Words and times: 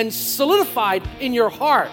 And 0.00 0.14
solidified 0.14 1.06
in 1.20 1.34
your 1.34 1.50
heart 1.50 1.90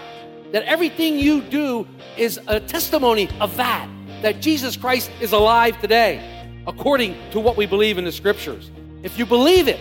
that 0.50 0.62
everything 0.62 1.18
you 1.18 1.42
do 1.42 1.86
is 2.16 2.40
a 2.46 2.58
testimony 2.58 3.28
of 3.38 3.54
that? 3.58 3.86
That 4.22 4.40
Jesus 4.40 4.78
Christ 4.78 5.10
is 5.20 5.32
alive 5.32 5.78
today, 5.82 6.18
according 6.66 7.16
to 7.32 7.38
what 7.38 7.58
we 7.58 7.66
believe 7.66 7.98
in 7.98 8.06
the 8.06 8.10
scriptures. 8.10 8.70
If 9.02 9.18
you 9.18 9.26
believe 9.26 9.68
it, 9.68 9.78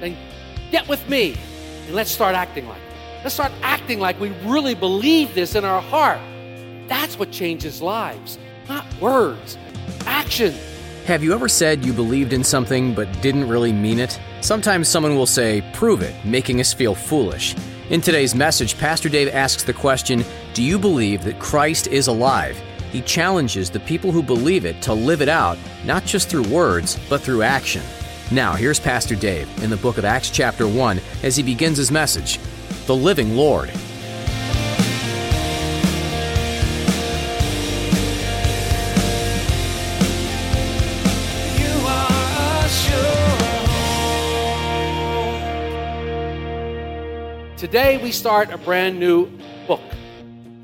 then 0.00 0.16
get 0.72 0.88
with 0.88 1.08
me 1.08 1.36
and 1.86 1.94
let's 1.94 2.10
start 2.10 2.34
acting 2.34 2.66
like 2.66 2.78
it. 2.78 3.22
Let's 3.22 3.34
start 3.34 3.52
acting 3.62 4.00
like 4.00 4.18
we 4.18 4.30
really 4.44 4.74
believe 4.74 5.32
this 5.36 5.54
in 5.54 5.64
our 5.64 5.80
heart. 5.80 6.18
That's 6.88 7.16
what 7.16 7.30
changes 7.30 7.80
lives, 7.80 8.40
not 8.68 8.84
words, 9.00 9.56
action. 10.04 10.52
Have 11.04 11.22
you 11.22 11.32
ever 11.32 11.46
said 11.46 11.84
you 11.84 11.92
believed 11.92 12.32
in 12.32 12.42
something 12.42 12.92
but 12.92 13.22
didn't 13.22 13.48
really 13.48 13.72
mean 13.72 14.00
it? 14.00 14.18
Sometimes 14.40 14.88
someone 14.88 15.16
will 15.16 15.26
say, 15.26 15.62
prove 15.72 16.00
it, 16.00 16.14
making 16.24 16.60
us 16.60 16.72
feel 16.72 16.94
foolish. 16.94 17.56
In 17.90 18.00
today's 18.00 18.34
message, 18.34 18.78
Pastor 18.78 19.08
Dave 19.08 19.28
asks 19.34 19.64
the 19.64 19.72
question 19.72 20.24
Do 20.54 20.62
you 20.62 20.78
believe 20.78 21.24
that 21.24 21.40
Christ 21.40 21.88
is 21.88 22.06
alive? 22.06 22.56
He 22.92 23.00
challenges 23.02 23.68
the 23.68 23.80
people 23.80 24.12
who 24.12 24.22
believe 24.22 24.64
it 24.64 24.80
to 24.82 24.94
live 24.94 25.22
it 25.22 25.28
out, 25.28 25.58
not 25.84 26.04
just 26.04 26.28
through 26.28 26.48
words, 26.48 26.98
but 27.08 27.20
through 27.20 27.42
action. 27.42 27.82
Now, 28.30 28.52
here's 28.52 28.78
Pastor 28.78 29.16
Dave 29.16 29.48
in 29.62 29.70
the 29.70 29.76
book 29.76 29.98
of 29.98 30.04
Acts, 30.04 30.30
chapter 30.30 30.68
1, 30.68 31.00
as 31.22 31.36
he 31.36 31.42
begins 31.42 31.76
his 31.76 31.90
message 31.90 32.38
The 32.86 32.94
Living 32.94 33.34
Lord. 33.34 33.70
Today 47.58 48.00
we 48.00 48.12
start 48.12 48.52
a 48.52 48.56
brand 48.56 49.00
new 49.00 49.28
book. 49.66 49.82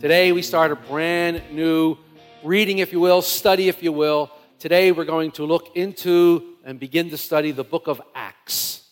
Today 0.01 0.31
we 0.31 0.43
start 0.43 0.71
a 0.71 0.77
brand 0.77 1.43
new 1.51 1.99
reading, 2.45 2.79
if 2.79 2.93
you 2.93 3.01
will, 3.01 3.21
study, 3.21 3.67
if 3.67 3.83
you 3.83 3.91
will. 3.91 4.31
Today 4.61 4.93
we're 4.93 5.05
going 5.05 5.33
to 5.33 5.45
look 5.45 5.75
into 5.75 6.55
and 6.65 6.79
begin 6.79 7.11
to 7.11 7.17
study 7.17 7.51
the 7.51 7.65
book 7.65 7.89
of 7.89 8.01
Acts. 8.15 8.89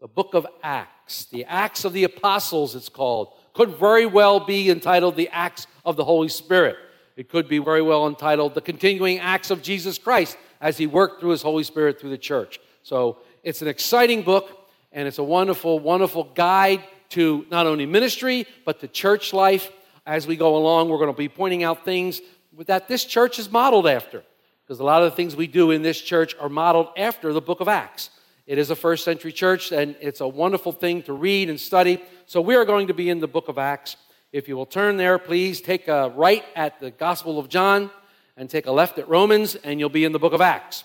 The 0.00 0.06
book 0.06 0.34
of 0.34 0.46
Acts. 0.62 1.24
The 1.24 1.44
Acts 1.46 1.84
of 1.84 1.92
the 1.92 2.04
Apostles, 2.04 2.76
it's 2.76 2.88
called. 2.88 3.32
Could 3.52 3.70
very 3.70 4.06
well 4.06 4.38
be 4.38 4.70
entitled 4.70 5.16
the 5.16 5.28
Acts 5.30 5.66
of 5.84 5.96
the 5.96 6.04
Holy 6.04 6.28
Spirit. 6.28 6.76
It 7.16 7.28
could 7.28 7.48
be 7.48 7.58
very 7.58 7.82
well 7.82 8.06
entitled 8.06 8.54
the 8.54 8.60
continuing 8.60 9.18
acts 9.18 9.50
of 9.50 9.60
Jesus 9.60 9.98
Christ 9.98 10.38
as 10.60 10.78
he 10.78 10.86
worked 10.86 11.18
through 11.18 11.30
his 11.30 11.42
Holy 11.42 11.64
Spirit 11.64 12.00
through 12.00 12.10
the 12.10 12.16
church. 12.16 12.60
So 12.84 13.18
it's 13.42 13.60
an 13.60 13.66
exciting 13.66 14.22
book 14.22 14.56
and 14.92 15.08
it's 15.08 15.18
a 15.18 15.24
wonderful, 15.24 15.80
wonderful 15.80 16.30
guide 16.36 16.84
to 17.14 17.46
not 17.50 17.66
only 17.66 17.86
ministry, 17.86 18.46
but 18.64 18.80
to 18.80 18.88
church 18.88 19.32
life. 19.32 19.70
As 20.06 20.26
we 20.26 20.36
go 20.36 20.56
along, 20.56 20.88
we're 20.88 20.98
going 20.98 21.12
to 21.12 21.16
be 21.16 21.28
pointing 21.28 21.62
out 21.62 21.84
things 21.84 22.20
that 22.66 22.88
this 22.88 23.04
church 23.04 23.38
is 23.38 23.50
modeled 23.50 23.86
after. 23.86 24.22
Because 24.62 24.80
a 24.80 24.84
lot 24.84 25.02
of 25.02 25.10
the 25.10 25.16
things 25.16 25.34
we 25.34 25.46
do 25.46 25.70
in 25.70 25.82
this 25.82 26.00
church 26.00 26.34
are 26.40 26.48
modeled 26.48 26.88
after 26.96 27.32
the 27.32 27.40
book 27.40 27.60
of 27.60 27.68
Acts. 27.68 28.10
It 28.46 28.58
is 28.58 28.70
a 28.70 28.76
first 28.76 29.04
century 29.04 29.32
church, 29.32 29.72
and 29.72 29.96
it's 30.00 30.20
a 30.20 30.28
wonderful 30.28 30.72
thing 30.72 31.02
to 31.04 31.12
read 31.12 31.48
and 31.48 31.58
study. 31.58 32.02
So 32.26 32.40
we 32.40 32.54
are 32.56 32.64
going 32.64 32.88
to 32.88 32.94
be 32.94 33.08
in 33.08 33.20
the 33.20 33.28
book 33.28 33.48
of 33.48 33.58
Acts. 33.58 33.96
If 34.32 34.48
you 34.48 34.56
will 34.56 34.66
turn 34.66 34.96
there, 34.96 35.18
please 35.18 35.60
take 35.60 35.88
a 35.88 36.12
right 36.16 36.44
at 36.56 36.80
the 36.80 36.90
Gospel 36.90 37.38
of 37.38 37.48
John 37.48 37.90
and 38.36 38.50
take 38.50 38.66
a 38.66 38.72
left 38.72 38.98
at 38.98 39.08
Romans, 39.08 39.54
and 39.54 39.78
you'll 39.78 39.88
be 39.88 40.04
in 40.04 40.12
the 40.12 40.18
book 40.18 40.32
of 40.32 40.40
Acts. 40.40 40.84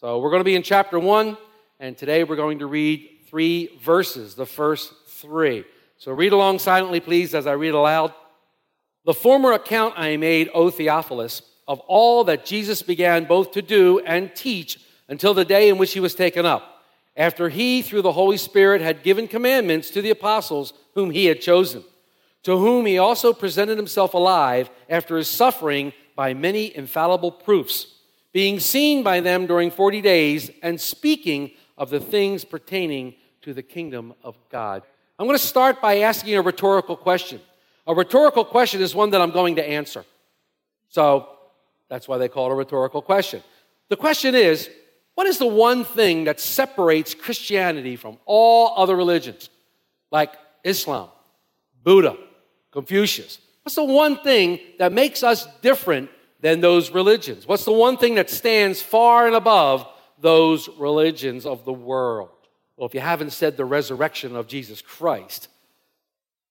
So 0.00 0.18
we're 0.18 0.30
going 0.30 0.40
to 0.40 0.44
be 0.44 0.54
in 0.54 0.62
chapter 0.62 0.98
1, 0.98 1.36
and 1.80 1.96
today 1.96 2.22
we're 2.24 2.36
going 2.36 2.58
to 2.58 2.66
read 2.66 3.08
three 3.28 3.78
verses, 3.82 4.34
the 4.34 4.44
first 4.44 5.01
three. 5.22 5.64
So 5.96 6.12
read 6.12 6.32
along 6.32 6.58
silently, 6.58 7.00
please, 7.00 7.34
as 7.34 7.46
I 7.46 7.52
read 7.52 7.74
aloud. 7.74 8.12
The 9.04 9.14
former 9.14 9.52
account 9.52 9.94
I 9.96 10.16
made, 10.16 10.50
O 10.52 10.68
Theophilus, 10.68 11.42
of 11.66 11.80
all 11.80 12.24
that 12.24 12.44
Jesus 12.44 12.82
began 12.82 13.24
both 13.24 13.52
to 13.52 13.62
do 13.62 14.00
and 14.00 14.34
teach 14.34 14.80
until 15.08 15.32
the 15.32 15.44
day 15.44 15.68
in 15.68 15.78
which 15.78 15.92
he 15.92 16.00
was 16.00 16.14
taken 16.14 16.44
up, 16.44 16.82
after 17.16 17.48
he, 17.48 17.82
through 17.82 18.02
the 18.02 18.12
Holy 18.12 18.36
Spirit, 18.36 18.80
had 18.80 19.02
given 19.02 19.28
commandments 19.28 19.90
to 19.90 20.02
the 20.02 20.10
apostles 20.10 20.72
whom 20.94 21.10
he 21.10 21.26
had 21.26 21.40
chosen, 21.40 21.84
to 22.42 22.58
whom 22.58 22.84
he 22.84 22.98
also 22.98 23.32
presented 23.32 23.76
himself 23.76 24.14
alive 24.14 24.70
after 24.88 25.16
his 25.16 25.28
suffering 25.28 25.92
by 26.16 26.34
many 26.34 26.74
infallible 26.76 27.30
proofs, 27.30 27.86
being 28.32 28.58
seen 28.58 29.02
by 29.02 29.20
them 29.20 29.46
during 29.46 29.70
40 29.70 30.00
days 30.00 30.50
and 30.62 30.80
speaking 30.80 31.52
of 31.78 31.90
the 31.90 32.00
things 32.00 32.44
pertaining 32.44 33.14
to 33.42 33.54
the 33.54 33.62
kingdom 33.62 34.14
of 34.22 34.36
God. 34.50 34.82
I'm 35.22 35.28
going 35.28 35.38
to 35.38 35.46
start 35.46 35.80
by 35.80 35.98
asking 36.00 36.34
a 36.34 36.42
rhetorical 36.42 36.96
question. 36.96 37.40
A 37.86 37.94
rhetorical 37.94 38.44
question 38.44 38.80
is 38.80 38.92
one 38.92 39.10
that 39.10 39.20
I'm 39.20 39.30
going 39.30 39.54
to 39.54 39.64
answer. 39.64 40.04
So 40.88 41.28
that's 41.88 42.08
why 42.08 42.18
they 42.18 42.28
call 42.28 42.50
it 42.50 42.54
a 42.54 42.56
rhetorical 42.56 43.00
question. 43.00 43.40
The 43.88 43.96
question 43.96 44.34
is 44.34 44.68
what 45.14 45.28
is 45.28 45.38
the 45.38 45.46
one 45.46 45.84
thing 45.84 46.24
that 46.24 46.40
separates 46.40 47.14
Christianity 47.14 47.94
from 47.94 48.18
all 48.24 48.74
other 48.76 48.96
religions, 48.96 49.48
like 50.10 50.32
Islam, 50.64 51.08
Buddha, 51.84 52.16
Confucius? 52.72 53.38
What's 53.62 53.76
the 53.76 53.84
one 53.84 54.16
thing 54.24 54.58
that 54.80 54.92
makes 54.92 55.22
us 55.22 55.46
different 55.60 56.10
than 56.40 56.60
those 56.60 56.90
religions? 56.90 57.46
What's 57.46 57.64
the 57.64 57.70
one 57.70 57.96
thing 57.96 58.16
that 58.16 58.28
stands 58.28 58.82
far 58.82 59.28
and 59.28 59.36
above 59.36 59.86
those 60.18 60.68
religions 60.80 61.46
of 61.46 61.64
the 61.64 61.72
world? 61.72 62.41
Well, 62.76 62.86
if 62.86 62.94
you 62.94 63.00
haven't 63.00 63.30
said 63.30 63.56
the 63.56 63.64
resurrection 63.64 64.34
of 64.34 64.46
Jesus 64.46 64.82
Christ, 64.82 65.48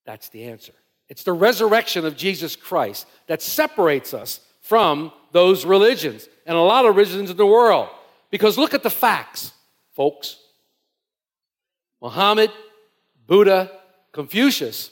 that's 0.06 0.30
the 0.30 0.46
answer. 0.46 0.74
It's 1.10 1.24
the 1.24 1.34
resurrection 1.34 2.06
of 2.06 2.16
Jesus 2.16 2.56
Christ 2.56 3.06
that 3.28 3.42
separates 3.42 4.14
us 4.14 4.40
from 4.62 5.12
those 5.32 5.66
religions 5.66 6.28
and 6.46 6.56
a 6.56 6.62
lot 6.62 6.86
of 6.86 6.96
religions 6.96 7.30
in 7.30 7.38
the 7.38 7.46
world. 7.46 7.90
Because 8.30 8.58
look 8.58 8.74
at 8.74 8.84
the 8.84 8.90
facts, 8.90 9.52
folks. 9.94 10.38
Muhammad, 12.02 12.50
Buddha, 13.28 13.72
Confucius 14.12 14.92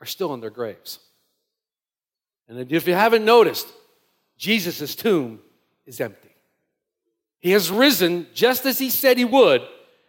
are 0.00 0.06
still 0.06 0.34
in 0.34 0.40
their 0.40 0.50
graves. 0.50 0.98
And 2.48 2.72
if 2.72 2.86
you 2.86 2.94
haven't 2.94 3.24
noticed, 3.24 3.68
Jesus' 4.36 4.94
tomb 4.94 5.40
is 5.86 6.00
empty. 6.00 6.34
He 7.40 7.50
has 7.52 7.70
risen 7.70 8.26
just 8.34 8.66
as 8.66 8.78
he 8.78 8.90
said 8.90 9.18
he 9.18 9.24
would, 9.24 9.62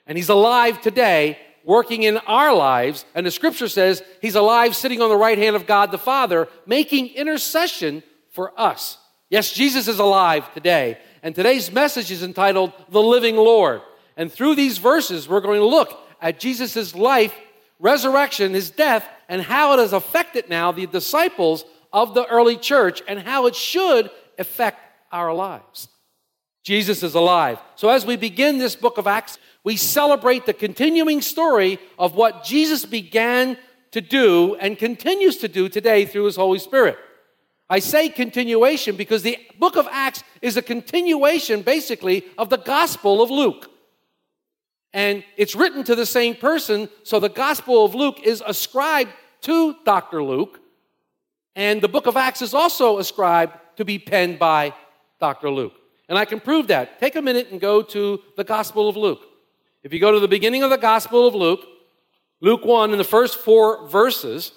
and 0.07 0.17
he's 0.17 0.29
alive 0.29 0.81
today, 0.81 1.37
working 1.63 2.03
in 2.03 2.17
our 2.17 2.53
lives. 2.53 3.05
And 3.15 3.25
the 3.25 3.31
scripture 3.31 3.67
says 3.67 4.03
he's 4.21 4.35
alive 4.35 4.75
sitting 4.75 5.01
on 5.01 5.09
the 5.09 5.15
right 5.15 5.37
hand 5.37 5.55
of 5.55 5.65
God 5.65 5.91
the 5.91 5.97
Father, 5.97 6.47
making 6.65 7.09
intercession 7.09 8.03
for 8.31 8.59
us. 8.59 8.97
Yes, 9.29 9.51
Jesus 9.51 9.87
is 9.87 9.99
alive 9.99 10.53
today. 10.53 10.97
And 11.23 11.33
today's 11.33 11.71
message 11.71 12.11
is 12.11 12.21
entitled 12.21 12.73
The 12.89 13.01
Living 13.01 13.37
Lord. 13.37 13.81
And 14.17 14.31
through 14.31 14.55
these 14.55 14.77
verses, 14.77 15.27
we're 15.27 15.41
going 15.41 15.59
to 15.59 15.65
look 15.65 15.97
at 16.21 16.39
Jesus' 16.39 16.93
life, 16.93 17.33
resurrection, 17.79 18.53
his 18.53 18.69
death, 18.69 19.07
and 19.29 19.41
how 19.41 19.73
it 19.73 19.79
has 19.79 19.93
affected 19.93 20.49
now 20.49 20.71
the 20.71 20.85
disciples 20.85 21.65
of 21.91 22.13
the 22.13 22.25
early 22.25 22.57
church 22.57 23.01
and 23.07 23.19
how 23.19 23.45
it 23.45 23.55
should 23.55 24.11
affect 24.37 24.79
our 25.11 25.33
lives. 25.33 25.87
Jesus 26.63 27.03
is 27.03 27.13
alive. 27.13 27.59
So 27.75 27.89
as 27.89 28.05
we 28.05 28.15
begin 28.15 28.57
this 28.57 28.75
book 28.75 28.97
of 28.97 29.07
Acts, 29.07 29.37
we 29.63 29.77
celebrate 29.77 30.45
the 30.45 30.53
continuing 30.53 31.21
story 31.21 31.79
of 31.97 32.15
what 32.15 32.43
Jesus 32.43 32.85
began 32.85 33.57
to 33.91 34.01
do 34.01 34.55
and 34.55 34.77
continues 34.77 35.37
to 35.37 35.47
do 35.47 35.69
today 35.69 36.05
through 36.05 36.25
his 36.25 36.35
Holy 36.35 36.59
Spirit. 36.59 36.97
I 37.69 37.79
say 37.79 38.09
continuation 38.09 38.95
because 38.95 39.23
the 39.23 39.39
book 39.59 39.77
of 39.77 39.87
Acts 39.89 40.23
is 40.41 40.57
a 40.57 40.61
continuation, 40.61 41.61
basically, 41.61 42.25
of 42.37 42.49
the 42.49 42.57
Gospel 42.57 43.21
of 43.21 43.31
Luke. 43.31 43.69
And 44.91 45.23
it's 45.37 45.55
written 45.55 45.83
to 45.85 45.95
the 45.95 46.05
same 46.05 46.35
person, 46.35 46.89
so 47.03 47.19
the 47.19 47.29
Gospel 47.29 47.85
of 47.85 47.95
Luke 47.95 48.19
is 48.23 48.43
ascribed 48.45 49.11
to 49.41 49.75
Dr. 49.85 50.23
Luke, 50.23 50.59
and 51.55 51.81
the 51.81 51.87
book 51.87 52.05
of 52.05 52.17
Acts 52.17 52.41
is 52.41 52.53
also 52.53 52.99
ascribed 52.99 53.57
to 53.77 53.85
be 53.85 53.97
penned 53.97 54.39
by 54.39 54.73
Dr. 55.19 55.49
Luke. 55.49 55.73
And 56.09 56.17
I 56.17 56.25
can 56.25 56.39
prove 56.39 56.67
that. 56.67 56.99
Take 56.99 57.15
a 57.15 57.21
minute 57.21 57.47
and 57.51 57.59
go 57.59 57.81
to 57.81 58.21
the 58.37 58.43
Gospel 58.43 58.89
of 58.89 58.97
Luke. 58.97 59.25
If 59.83 59.91
you 59.91 59.99
go 59.99 60.13
to 60.13 60.19
the 60.21 60.29
beginning 60.29 60.63
of 60.63 60.69
the 60.69 60.77
Gospel 60.77 61.27
of 61.27 61.35
Luke, 61.35 61.67
Luke 62.39 62.63
1, 62.63 62.93
in 62.93 62.97
the 62.97 63.03
first 63.03 63.37
four 63.37 63.85
verses, 63.89 64.53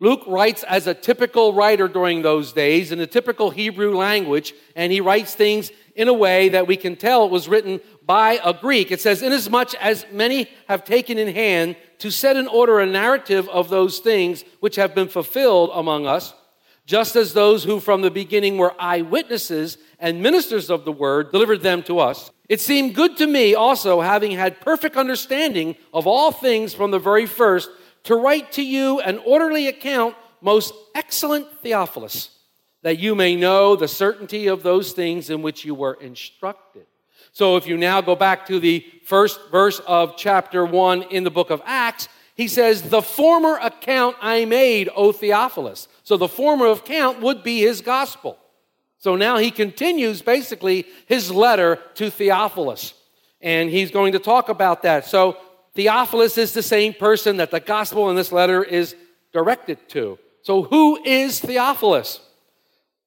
Luke 0.00 0.22
writes 0.26 0.62
as 0.62 0.86
a 0.86 0.94
typical 0.94 1.52
writer 1.52 1.86
during 1.86 2.22
those 2.22 2.54
days 2.54 2.92
in 2.92 2.98
the 2.98 3.06
typical 3.06 3.50
Hebrew 3.50 3.94
language, 3.94 4.54
and 4.74 4.90
he 4.90 5.02
writes 5.02 5.34
things 5.34 5.70
in 5.94 6.08
a 6.08 6.14
way 6.14 6.48
that 6.48 6.66
we 6.66 6.78
can 6.78 6.96
tell 6.96 7.26
it 7.26 7.30
was 7.30 7.46
written 7.46 7.80
by 8.06 8.40
a 8.42 8.54
Greek. 8.54 8.90
It 8.90 9.02
says, 9.02 9.20
Inasmuch 9.20 9.74
as 9.74 10.06
many 10.10 10.48
have 10.66 10.84
taken 10.84 11.18
in 11.18 11.34
hand 11.34 11.76
to 11.98 12.10
set 12.10 12.36
in 12.36 12.48
order 12.48 12.80
a 12.80 12.86
narrative 12.86 13.50
of 13.50 13.68
those 13.68 13.98
things 13.98 14.44
which 14.60 14.76
have 14.76 14.94
been 14.94 15.08
fulfilled 15.08 15.70
among 15.74 16.06
us, 16.06 16.32
just 16.86 17.16
as 17.16 17.34
those 17.34 17.64
who 17.64 17.80
from 17.80 18.00
the 18.00 18.10
beginning 18.10 18.56
were 18.56 18.74
eyewitnesses 18.78 19.76
and 19.98 20.22
ministers 20.22 20.70
of 20.70 20.86
the 20.86 20.92
word 20.92 21.32
delivered 21.32 21.60
them 21.60 21.82
to 21.82 21.98
us. 21.98 22.30
It 22.48 22.60
seemed 22.60 22.94
good 22.94 23.16
to 23.16 23.26
me 23.26 23.54
also, 23.54 24.00
having 24.00 24.30
had 24.30 24.60
perfect 24.60 24.96
understanding 24.96 25.76
of 25.92 26.06
all 26.06 26.30
things 26.30 26.74
from 26.74 26.90
the 26.90 26.98
very 26.98 27.26
first, 27.26 27.70
to 28.04 28.14
write 28.14 28.52
to 28.52 28.62
you 28.62 29.00
an 29.00 29.18
orderly 29.18 29.66
account, 29.66 30.14
most 30.40 30.72
excellent 30.94 31.50
Theophilus, 31.60 32.30
that 32.82 32.98
you 32.98 33.16
may 33.16 33.34
know 33.34 33.74
the 33.74 33.88
certainty 33.88 34.46
of 34.46 34.62
those 34.62 34.92
things 34.92 35.28
in 35.28 35.42
which 35.42 35.64
you 35.64 35.74
were 35.74 35.94
instructed. 35.94 36.86
So 37.32 37.56
if 37.56 37.66
you 37.66 37.76
now 37.76 38.00
go 38.00 38.14
back 38.14 38.46
to 38.46 38.60
the 38.60 38.86
first 39.04 39.40
verse 39.50 39.80
of 39.80 40.16
chapter 40.16 40.64
1 40.64 41.02
in 41.04 41.24
the 41.24 41.30
book 41.30 41.50
of 41.50 41.60
Acts, 41.64 42.08
he 42.36 42.48
says, 42.48 42.82
The 42.82 43.02
former 43.02 43.58
account 43.60 44.16
I 44.20 44.44
made, 44.44 44.88
O 44.94 45.10
Theophilus. 45.10 45.88
So 46.04 46.16
the 46.16 46.28
former 46.28 46.66
account 46.68 47.20
would 47.20 47.42
be 47.42 47.60
his 47.60 47.80
gospel. 47.80 48.38
So 48.98 49.16
now 49.16 49.38
he 49.38 49.50
continues 49.50 50.22
basically 50.22 50.86
his 51.06 51.30
letter 51.30 51.78
to 51.94 52.10
Theophilus. 52.10 52.94
And 53.40 53.70
he's 53.70 53.90
going 53.90 54.12
to 54.12 54.18
talk 54.18 54.48
about 54.48 54.82
that. 54.82 55.04
So 55.04 55.36
Theophilus 55.74 56.38
is 56.38 56.52
the 56.52 56.62
same 56.62 56.94
person 56.94 57.36
that 57.36 57.50
the 57.50 57.60
gospel 57.60 58.08
in 58.10 58.16
this 58.16 58.32
letter 58.32 58.64
is 58.64 58.96
directed 59.32 59.88
to. 59.90 60.18
So 60.42 60.62
who 60.62 61.02
is 61.04 61.40
Theophilus? 61.40 62.20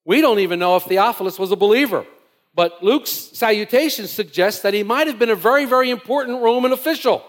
We 0.06 0.21
don't 0.21 0.39
even 0.39 0.59
know 0.59 0.75
if 0.75 0.83
Theophilus 0.83 1.39
was 1.39 1.51
a 1.51 1.56
believer. 1.56 2.06
But 2.53 2.83
Luke's 2.83 3.12
salutation 3.12 4.07
suggests 4.07 4.62
that 4.62 4.74
he 4.74 4.83
might 4.83 5.07
have 5.07 5.19
been 5.19 5.30
a 5.30 5.35
very, 5.35 5.65
very 5.65 5.89
important 5.89 6.42
Roman 6.42 6.71
official. 6.71 7.24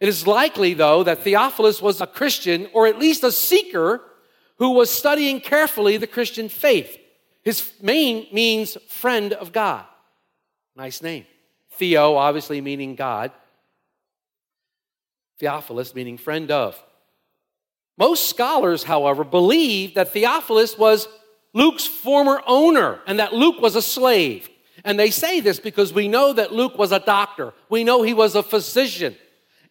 It 0.00 0.08
is 0.08 0.26
likely, 0.26 0.74
though, 0.74 1.02
that 1.04 1.22
Theophilus 1.22 1.80
was 1.80 2.00
a 2.00 2.06
Christian 2.06 2.68
or 2.72 2.86
at 2.86 2.98
least 2.98 3.22
a 3.22 3.32
seeker 3.32 4.02
who 4.58 4.70
was 4.70 4.90
studying 4.90 5.40
carefully 5.40 5.96
the 5.96 6.06
Christian 6.06 6.48
faith. 6.48 6.98
His 7.46 7.72
name 7.80 8.26
means 8.32 8.76
friend 8.88 9.32
of 9.32 9.52
God. 9.52 9.84
Nice 10.74 11.00
name. 11.00 11.26
Theo, 11.74 12.16
obviously 12.16 12.60
meaning 12.60 12.96
God. 12.96 13.30
Theophilus, 15.38 15.94
meaning 15.94 16.18
friend 16.18 16.50
of. 16.50 16.76
Most 17.96 18.28
scholars, 18.28 18.82
however, 18.82 19.22
believe 19.22 19.94
that 19.94 20.12
Theophilus 20.12 20.76
was 20.76 21.06
Luke's 21.54 21.86
former 21.86 22.42
owner 22.48 22.98
and 23.06 23.20
that 23.20 23.32
Luke 23.32 23.60
was 23.60 23.76
a 23.76 23.82
slave. 23.82 24.50
And 24.82 24.98
they 24.98 25.10
say 25.10 25.38
this 25.38 25.60
because 25.60 25.92
we 25.92 26.08
know 26.08 26.32
that 26.32 26.52
Luke 26.52 26.76
was 26.76 26.90
a 26.90 26.98
doctor, 26.98 27.54
we 27.68 27.84
know 27.84 28.02
he 28.02 28.12
was 28.12 28.34
a 28.34 28.42
physician. 28.42 29.14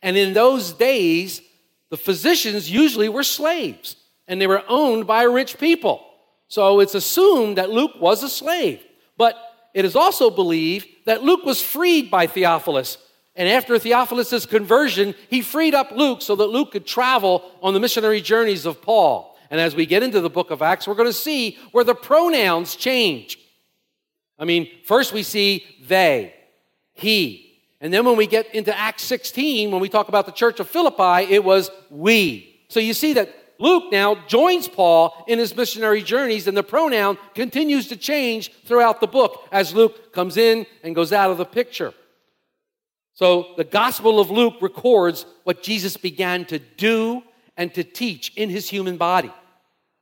And 0.02 0.16
in 0.16 0.32
those 0.32 0.72
days, 0.72 1.42
the 1.90 1.98
physicians 1.98 2.72
usually 2.72 3.10
were 3.10 3.24
slaves 3.24 3.98
and 4.30 4.40
they 4.40 4.48
were 4.48 4.64
owned 4.70 5.08
by 5.08 5.24
rich 5.24 5.58
people. 5.58 6.06
So 6.48 6.80
it's 6.80 6.96
assumed 6.96 7.58
that 7.58 7.70
Luke 7.70 7.94
was 8.00 8.24
a 8.24 8.30
slave. 8.30 8.84
But 9.18 9.36
it 9.74 9.86
is 9.86 9.96
also 9.96 10.30
believed 10.30 10.88
that 11.06 11.24
Luke 11.24 11.44
was 11.44 11.62
freed 11.62 12.10
by 12.10 12.28
Theophilus. 12.28 12.98
And 13.36 13.50
after 13.50 13.78
Theophilus' 13.78 14.46
conversion, 14.46 15.14
he 15.30 15.42
freed 15.42 15.76
up 15.76 15.92
Luke 15.92 16.22
so 16.22 16.36
that 16.38 16.48
Luke 16.48 16.72
could 16.72 16.86
travel 16.86 17.44
on 17.62 17.74
the 17.74 17.80
missionary 17.80 18.22
journeys 18.22 18.66
of 18.66 18.82
Paul. 18.82 19.38
And 19.50 19.60
as 19.60 19.76
we 19.76 19.86
get 19.86 20.04
into 20.04 20.22
the 20.22 20.30
book 20.30 20.52
of 20.52 20.62
Acts, 20.62 20.88
we're 20.88 20.96
going 20.96 21.10
to 21.10 21.14
see 21.14 21.58
where 21.72 21.84
the 21.84 21.94
pronouns 21.94 22.76
change. 22.76 23.38
I 24.40 24.46
mean, 24.46 24.70
first 24.86 25.14
we 25.14 25.24
see 25.24 25.66
they, 25.88 26.34
he. 26.94 27.62
And 27.82 27.94
then 27.94 28.06
when 28.06 28.18
we 28.18 28.28
get 28.28 28.54
into 28.56 28.76
Acts 28.76 29.04
16, 29.04 29.72
when 29.72 29.82
we 29.82 29.90
talk 29.90 30.08
about 30.08 30.26
the 30.26 30.32
church 30.32 30.60
of 30.60 30.70
Philippi, 30.70 31.32
it 31.32 31.44
was 31.44 31.70
we. 31.90 32.66
So 32.70 32.80
you 32.80 32.94
see 32.94 33.14
that 33.14 33.30
Luke 33.58 33.92
now 33.92 34.16
joins 34.28 34.68
Paul 34.68 35.26
in 35.28 35.40
his 35.40 35.56
missionary 35.56 36.02
journeys, 36.02 36.48
and 36.48 36.58
the 36.58 36.64
pronoun 36.64 37.18
continues 37.34 37.88
to 37.88 37.96
change 37.96 38.52
throughout 38.66 39.00
the 39.00 39.08
book 39.08 39.48
as 39.52 39.74
Luke 39.74 40.12
comes 40.14 40.38
in 40.38 40.66
and 40.84 40.96
goes 40.96 41.14
out 41.14 41.32
of 41.32 41.38
the 41.38 41.46
picture. 41.46 41.94
So 43.14 43.54
the 43.56 43.64
Gospel 43.64 44.20
of 44.20 44.30
Luke 44.30 44.56
records 44.62 45.26
what 45.46 45.64
Jesus 45.64 45.96
began 45.96 46.46
to 46.46 46.60
do 46.60 47.24
and 47.56 47.74
to 47.74 47.84
teach 47.84 48.34
in 48.36 48.50
his 48.50 48.70
human 48.70 48.98
body. 48.98 49.32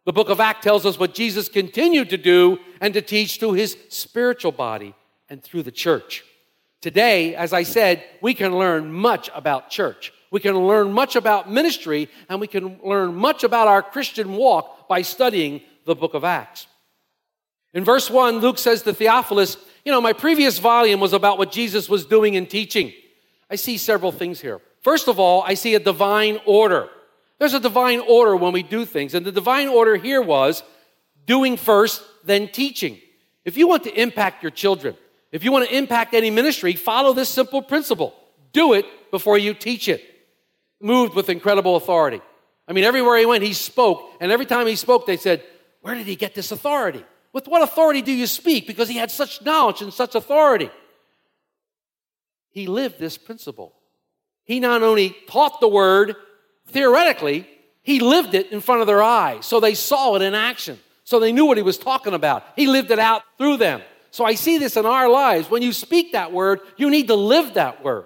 The 0.05 0.13
book 0.13 0.29
of 0.29 0.39
Acts 0.39 0.63
tells 0.63 0.85
us 0.85 0.99
what 0.99 1.13
Jesus 1.13 1.47
continued 1.47 2.09
to 2.09 2.17
do 2.17 2.57
and 2.81 2.93
to 2.93 3.01
teach 3.01 3.39
through 3.39 3.53
his 3.53 3.77
spiritual 3.89 4.51
body 4.51 4.95
and 5.29 5.41
through 5.41 5.63
the 5.63 5.71
church. 5.71 6.23
Today, 6.81 7.35
as 7.35 7.53
I 7.53 7.63
said, 7.63 8.03
we 8.19 8.33
can 8.33 8.57
learn 8.57 8.91
much 8.91 9.29
about 9.33 9.69
church. 9.69 10.11
We 10.33 10.39
can 10.39 10.57
learn 10.57 10.91
much 10.91 11.15
about 11.15 11.51
ministry, 11.51 12.09
and 12.27 12.41
we 12.41 12.47
can 12.47 12.79
learn 12.83 13.13
much 13.13 13.43
about 13.43 13.67
our 13.67 13.83
Christian 13.83 14.33
walk 14.33 14.87
by 14.87 15.03
studying 15.03 15.61
the 15.85 15.93
book 15.93 16.15
of 16.15 16.23
Acts. 16.23 16.65
In 17.71 17.83
verse 17.83 18.09
1, 18.09 18.39
Luke 18.39 18.57
says 18.57 18.81
to 18.81 18.95
Theophilus, 18.95 19.57
You 19.85 19.91
know, 19.91 20.01
my 20.01 20.11
previous 20.11 20.57
volume 20.57 20.99
was 20.99 21.13
about 21.13 21.37
what 21.37 21.51
Jesus 21.51 21.87
was 21.87 22.07
doing 22.07 22.35
and 22.35 22.49
teaching. 22.49 22.93
I 23.47 23.57
see 23.57 23.77
several 23.77 24.11
things 24.11 24.41
here. 24.41 24.59
First 24.81 25.07
of 25.07 25.19
all, 25.19 25.43
I 25.43 25.53
see 25.53 25.75
a 25.75 25.79
divine 25.79 26.39
order. 26.47 26.89
There's 27.37 27.53
a 27.53 27.59
divine 27.59 27.99
order 27.99 28.35
when 28.35 28.53
we 28.53 28.63
do 28.63 28.85
things, 28.85 29.13
and 29.13 29.23
the 29.23 29.31
divine 29.31 29.67
order 29.67 29.97
here 29.97 30.23
was 30.23 30.63
doing 31.27 31.57
first, 31.57 32.01
then 32.23 32.47
teaching. 32.47 32.99
If 33.45 33.55
you 33.55 33.67
want 33.67 33.83
to 33.83 34.01
impact 34.01 34.41
your 34.41 34.49
children, 34.49 34.97
if 35.31 35.43
you 35.43 35.51
want 35.51 35.69
to 35.69 35.77
impact 35.77 36.15
any 36.15 36.31
ministry, 36.31 36.73
follow 36.73 37.13
this 37.13 37.29
simple 37.29 37.61
principle 37.61 38.15
do 38.51 38.73
it 38.73 38.85
before 39.11 39.37
you 39.37 39.53
teach 39.53 39.87
it. 39.87 40.12
Moved 40.83 41.15
with 41.15 41.29
incredible 41.29 41.77
authority. 41.77 42.21
I 42.67 42.73
mean, 42.73 42.83
everywhere 42.83 43.17
he 43.17 43.25
went, 43.25 43.41
he 43.41 43.53
spoke, 43.53 44.03
and 44.19 44.33
every 44.33 44.45
time 44.45 44.67
he 44.67 44.75
spoke, 44.75 45.07
they 45.07 45.15
said, 45.15 45.41
Where 45.81 45.95
did 45.95 46.05
he 46.05 46.17
get 46.17 46.35
this 46.35 46.51
authority? 46.51 47.05
With 47.31 47.47
what 47.47 47.61
authority 47.61 48.01
do 48.01 48.11
you 48.11 48.27
speak? 48.27 48.67
Because 48.67 48.89
he 48.89 48.97
had 48.97 49.09
such 49.09 49.41
knowledge 49.41 49.81
and 49.81 49.93
such 49.93 50.13
authority. 50.13 50.69
He 52.49 52.67
lived 52.67 52.99
this 52.99 53.17
principle. 53.17 53.73
He 54.43 54.59
not 54.59 54.83
only 54.83 55.15
taught 55.27 55.61
the 55.61 55.69
word 55.69 56.17
theoretically, 56.67 57.47
he 57.81 58.01
lived 58.01 58.35
it 58.35 58.51
in 58.51 58.59
front 58.59 58.81
of 58.81 58.87
their 58.87 59.01
eyes. 59.01 59.45
So 59.45 59.61
they 59.61 59.75
saw 59.75 60.15
it 60.15 60.21
in 60.21 60.35
action. 60.35 60.79
So 61.05 61.19
they 61.19 61.31
knew 61.31 61.45
what 61.45 61.57
he 61.57 61.63
was 61.63 61.77
talking 61.77 62.13
about. 62.13 62.43
He 62.57 62.67
lived 62.67 62.91
it 62.91 62.99
out 62.99 63.23
through 63.37 63.57
them. 63.57 63.81
So 64.11 64.25
I 64.25 64.35
see 64.35 64.57
this 64.57 64.77
in 64.77 64.85
our 64.85 65.09
lives. 65.09 65.49
When 65.49 65.61
you 65.61 65.73
speak 65.73 66.11
that 66.11 66.33
word, 66.33 66.59
you 66.77 66.89
need 66.89 67.07
to 67.07 67.15
live 67.15 67.53
that 67.55 67.83
word. 67.83 68.05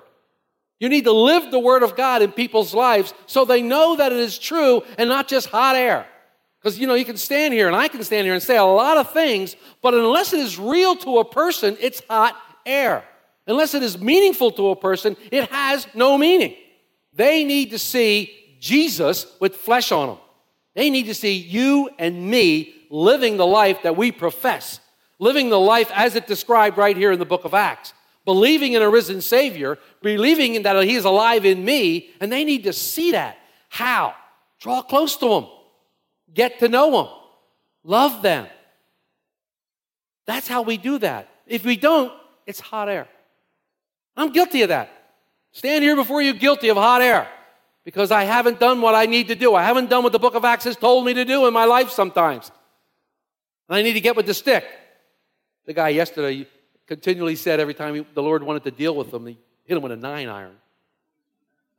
You 0.79 0.89
need 0.89 1.05
to 1.05 1.11
live 1.11 1.49
the 1.49 1.59
word 1.59 1.83
of 1.83 1.95
God 1.95 2.21
in 2.21 2.31
people's 2.31 2.73
lives 2.73 3.13
so 3.25 3.45
they 3.45 3.61
know 3.61 3.95
that 3.95 4.11
it 4.11 4.19
is 4.19 4.37
true 4.37 4.83
and 4.97 5.09
not 5.09 5.27
just 5.27 5.49
hot 5.49 5.75
air. 5.75 6.05
Because, 6.59 6.77
you 6.79 6.87
know, 6.87 6.95
you 6.95 7.05
can 7.05 7.17
stand 7.17 7.53
here 7.53 7.67
and 7.67 7.75
I 7.75 7.87
can 7.87 8.03
stand 8.03 8.25
here 8.25 8.33
and 8.33 8.43
say 8.43 8.57
a 8.57 8.63
lot 8.63 8.97
of 8.97 9.11
things, 9.11 9.55
but 9.81 9.93
unless 9.93 10.33
it 10.33 10.39
is 10.39 10.59
real 10.59 10.95
to 10.97 11.19
a 11.19 11.25
person, 11.25 11.77
it's 11.79 12.01
hot 12.09 12.35
air. 12.65 13.03
Unless 13.47 13.73
it 13.73 13.83
is 13.83 13.97
meaningful 13.97 14.51
to 14.51 14.69
a 14.69 14.75
person, 14.75 15.15
it 15.31 15.49
has 15.49 15.87
no 15.95 16.17
meaning. 16.17 16.55
They 17.13 17.43
need 17.43 17.71
to 17.71 17.79
see 17.79 18.31
Jesus 18.59 19.25
with 19.39 19.55
flesh 19.55 19.91
on 19.91 20.09
them. 20.09 20.17
They 20.75 20.89
need 20.89 21.05
to 21.05 21.15
see 21.15 21.33
you 21.33 21.89
and 21.97 22.29
me 22.29 22.75
living 22.89 23.37
the 23.37 23.47
life 23.47 23.81
that 23.83 23.97
we 23.97 24.11
profess, 24.11 24.79
living 25.17 25.49
the 25.49 25.59
life 25.59 25.91
as 25.93 26.15
it 26.15 26.27
described 26.27 26.77
right 26.77 26.95
here 26.95 27.11
in 27.11 27.19
the 27.19 27.25
book 27.25 27.45
of 27.45 27.53
Acts, 27.53 27.93
believing 28.27 28.73
in 28.73 28.81
a 28.81 28.89
risen 28.89 29.21
Savior, 29.21 29.79
believing 30.01 30.55
in 30.55 30.63
that 30.63 30.83
He 30.83 30.95
is 30.95 31.05
alive 31.05 31.45
in 31.45 31.63
me, 31.63 32.09
and 32.19 32.29
they 32.29 32.43
need 32.43 32.65
to 32.65 32.73
see 32.73 33.13
that. 33.13 33.37
How? 33.69 34.13
Draw 34.59 34.81
close 34.81 35.15
to 35.17 35.31
Him, 35.31 35.45
get 36.33 36.59
to 36.59 36.67
know 36.67 36.99
Him, 36.99 37.07
love 37.85 38.21
them. 38.21 38.47
That's 40.25 40.45
how 40.45 40.61
we 40.61 40.75
do 40.75 40.97
that. 40.97 41.29
If 41.45 41.63
we 41.63 41.77
don't, 41.77 42.11
it's 42.45 42.59
hot 42.59 42.89
air. 42.89 43.07
I'm 44.17 44.33
guilty 44.33 44.61
of 44.63 44.69
that. 44.69 44.89
Stand 45.53 45.85
here 45.85 45.95
before 45.95 46.21
you 46.21 46.33
guilty 46.33 46.67
of 46.67 46.75
hot 46.75 47.01
air 47.01 47.29
because 47.85 48.11
I 48.11 48.25
haven't 48.25 48.59
done 48.59 48.81
what 48.81 48.93
I 48.93 49.05
need 49.05 49.29
to 49.29 49.35
do. 49.35 49.55
I 49.55 49.63
haven't 49.63 49.89
done 49.89 50.03
what 50.03 50.11
the 50.11 50.19
book 50.19 50.35
of 50.35 50.43
Acts 50.43 50.65
has 50.65 50.75
told 50.75 51.05
me 51.05 51.13
to 51.13 51.23
do 51.23 51.47
in 51.47 51.53
my 51.53 51.63
life 51.63 51.91
sometimes. 51.91 52.51
And 53.69 53.77
I 53.77 53.81
need 53.83 53.93
to 53.93 54.01
get 54.01 54.17
with 54.17 54.25
the 54.25 54.33
stick. 54.33 54.65
The 55.65 55.71
guy 55.71 55.89
yesterday 55.89 56.45
continually 56.87 57.35
said 57.35 57.59
every 57.59 57.73
time 57.73 57.95
he, 57.95 58.05
the 58.13 58.23
Lord 58.23 58.41
wanted 58.43 58.63
to 58.63 58.71
deal 58.71 58.95
with 58.95 59.13
him, 59.13 59.25
he 59.27 59.37
hit 59.65 59.77
him 59.77 59.83
with 59.83 59.91
a 59.91 59.97
nine 59.97 60.29
iron. 60.29 60.55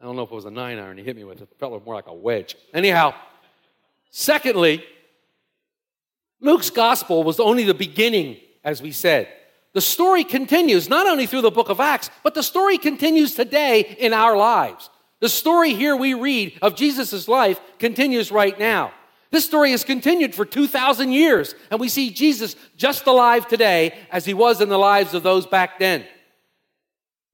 I 0.01 0.05
don't 0.05 0.15
know 0.15 0.23
if 0.23 0.31
it 0.31 0.35
was 0.35 0.45
a 0.45 0.51
nine 0.51 0.79
iron 0.79 0.97
he 0.97 1.05
hit 1.05 1.17
me 1.17 1.25
with. 1.25 1.41
It 1.41 1.49
felt 1.59 1.85
more 1.85 1.95
like 1.95 2.07
a 2.07 2.15
wedge. 2.15 2.57
Anyhow, 2.73 3.15
secondly, 4.11 4.85
Luke's 6.41 6.71
gospel 6.71 7.25
was 7.25 7.41
only 7.41 7.65
the 7.65 7.75
beginning, 7.75 8.37
as 8.63 8.81
we 8.81 8.93
said. 8.93 9.29
The 9.73 9.81
story 9.81 10.25
continues 10.25 10.89
not 10.89 11.07
only 11.07 11.27
through 11.27 11.43
the 11.43 11.51
book 11.51 11.69
of 11.69 11.81
Acts, 11.81 12.11
but 12.23 12.35
the 12.35 12.43
story 12.43 12.79
continues 12.79 13.35
today 13.35 13.97
in 13.99 14.13
our 14.13 14.37
lives. 14.37 14.89
The 15.21 15.29
story 15.29 15.75
here 15.75 15.97
we 15.97 16.15
read 16.15 16.59
of 16.63 16.77
Jesus' 16.77 17.27
life 17.27 17.61
continues 17.79 18.31
right 18.31 18.57
now. 18.59 18.93
This 19.31 19.45
story 19.45 19.73
has 19.73 19.85
continued 19.85 20.35
for 20.35 20.45
2,000 20.45 21.13
years, 21.13 21.55
and 21.71 21.79
we 21.79 21.89
see 21.89 22.11
Jesus 22.11 22.57
just 22.77 23.07
alive 23.07 23.47
today 23.47 23.95
as 24.11 24.25
he 24.25 24.33
was 24.35 24.61
in 24.61 24.69
the 24.69 24.79
lives 24.79 25.13
of 25.13 25.23
those 25.23 25.47
back 25.47 25.79
then. 25.79 26.07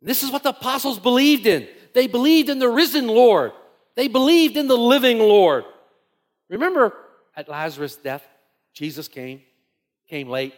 This 0.03 0.23
is 0.23 0.31
what 0.31 0.43
the 0.43 0.51
apostles 0.51 0.99
believed 0.99 1.47
in. 1.47 1.69
They 1.95 2.09
believed 2.09 2.49
in 2.49 2.59
the 2.59 2.69
risen 2.69 3.07
Lord, 3.07 3.53
they 3.95 4.09
believed 4.09 4.57
in 4.57 4.67
the 4.67 4.77
living 4.77 5.19
Lord. 5.21 5.65
Remember 6.49 6.93
at 7.37 7.49
Lazarus' 7.49 7.97
death, 7.97 8.27
Jesus 8.73 9.09
came, 9.09 9.43
came 10.09 10.29
late. 10.29 10.55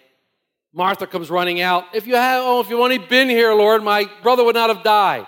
Martha 0.73 1.07
comes 1.07 1.31
running 1.31 1.61
out. 1.61 1.85
If 1.95 2.07
you 2.07 2.17
had, 2.17 2.41
oh, 2.41 2.61
if 2.61 2.69
you 2.69 2.83
only 2.83 2.99
been 2.99 3.29
here, 3.29 3.55
Lord, 3.55 3.83
my 3.83 4.11
brother 4.23 4.45
would 4.45 4.55
not 4.55 4.69
have 4.69 4.83
died. 4.83 5.27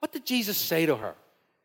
What 0.00 0.12
did 0.12 0.26
Jesus 0.26 0.58
say 0.58 0.84
to 0.84 0.96
her? 0.96 1.14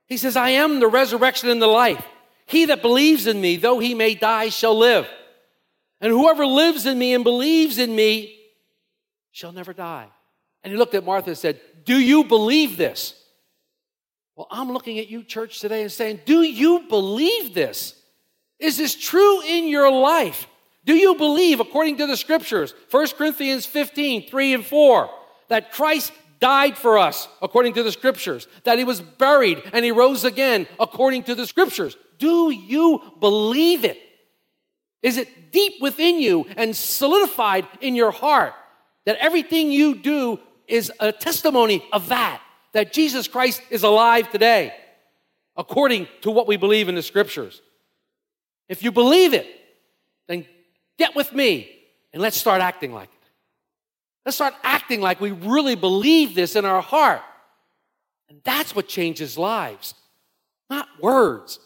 He 0.06 0.16
says, 0.18 0.38
I 0.38 0.52
am 0.52 0.80
the 0.80 0.88
resurrection 0.88 1.50
and 1.50 1.62
the 1.62 1.68
life. 1.68 2.06
He 2.50 2.66
that 2.66 2.82
believes 2.82 3.28
in 3.28 3.40
me, 3.40 3.58
though 3.58 3.78
he 3.78 3.94
may 3.94 4.16
die, 4.16 4.50
shall 4.50 4.76
live. 4.76 5.08
And 6.02 6.12
whoever 6.12 6.48
lives 6.48 6.88
in 6.88 6.98
me 6.98 7.14
and 7.14 7.24
believes 7.24 7.78
in 7.78 7.96
me 7.96 8.40
shall 9.32 9.52
never 9.52 9.72
die. 9.72 10.08
And 10.64 10.74
he 10.74 10.78
looked 10.78 10.96
at 10.96 11.06
Martha 11.06 11.30
and 11.30 11.38
said, 11.38 11.62
Do 11.86 12.00
you 12.00 12.24
believe 12.24 12.76
this? 12.76 13.14
Well, 14.36 14.48
I'm 14.50 14.72
looking 14.72 14.98
at 14.98 15.10
you, 15.10 15.24
church, 15.24 15.60
today 15.60 15.84
and 15.84 15.92
saying, 15.92 16.22
Do 16.26 16.42
you 16.42 16.86
believe 16.90 17.54
this? 17.54 17.94
Is 18.58 18.78
this 18.78 18.96
true 18.96 19.44
in 19.44 19.68
your 19.68 19.92
life? 19.92 20.48
Do 20.86 20.96
you 20.96 21.14
believe, 21.14 21.60
according 21.60 21.98
to 21.98 22.08
the 22.08 22.18
scriptures, 22.18 22.74
1 22.90 23.08
Corinthians 23.10 23.68
15, 23.68 24.28
3 24.28 24.54
and 24.56 24.66
4, 24.66 25.10
that 25.50 25.72
Christ 25.72 26.12
died 26.40 26.78
for 26.78 26.98
us, 26.98 27.28
according 27.42 27.74
to 27.74 27.84
the 27.84 27.92
scriptures, 27.92 28.48
that 28.64 28.78
he 28.78 28.84
was 28.84 29.02
buried 29.02 29.62
and 29.74 29.84
he 29.84 29.92
rose 29.92 30.24
again, 30.24 30.68
according 30.80 31.24
to 31.24 31.36
the 31.36 31.46
scriptures? 31.46 31.98
Do 32.18 32.52
you 32.52 33.02
believe 33.20 33.84
it? 33.84 33.98
Is 35.02 35.18
it 35.18 35.52
deep 35.52 35.82
within 35.82 36.20
you 36.20 36.46
and 36.58 36.76
solidified 36.76 37.68
in 37.82 37.96
your 37.96 38.12
heart 38.12 38.54
that 39.06 39.18
everything 39.18 39.72
you 39.72 39.96
do 39.96 40.40
is 40.68 40.92
a 41.00 41.12
testimony 41.12 41.86
of 41.92 42.10
that, 42.10 42.42
that 42.74 42.94
Jesus 42.94 43.28
Christ 43.28 43.62
is 43.70 43.84
alive 43.84 44.30
today, 44.32 44.74
according 45.56 46.08
to 46.22 46.32
what 46.32 46.48
we 46.48 46.58
believe 46.58 46.90
in 46.90 46.96
the 46.96 47.02
scriptures? 47.02 47.62
If 48.68 48.84
you 48.84 48.92
believe 48.92 49.34
it, 49.34 49.48
then 50.28 50.46
get 50.98 51.16
with 51.16 51.34
me 51.34 51.72
and 52.14 52.22
let's 52.22 52.38
start 52.38 52.62
acting 52.62 52.94
like 52.94 53.10
it. 53.10 53.19
Let's 54.26 54.36
start 54.36 54.54
acting 54.64 55.02
like 55.02 55.22
we 55.22 55.32
really 55.32 55.76
believe 55.76 56.36
this 56.36 56.56
in 56.56 56.66
our 56.66 56.82
heart. 56.82 57.22
And 58.30 58.42
that's 58.44 58.76
what 58.76 58.88
changes 58.88 59.38
lives, 59.38 59.96
not 60.70 60.88
words, 61.02 61.60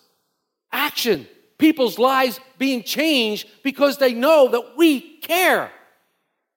action. 0.71 1.27
People's 1.57 1.99
lives 1.99 2.39
being 2.57 2.83
changed 2.83 3.47
because 3.63 3.97
they 3.97 4.13
know 4.13 4.49
that 4.49 4.77
we 4.77 5.17
care. 5.19 5.71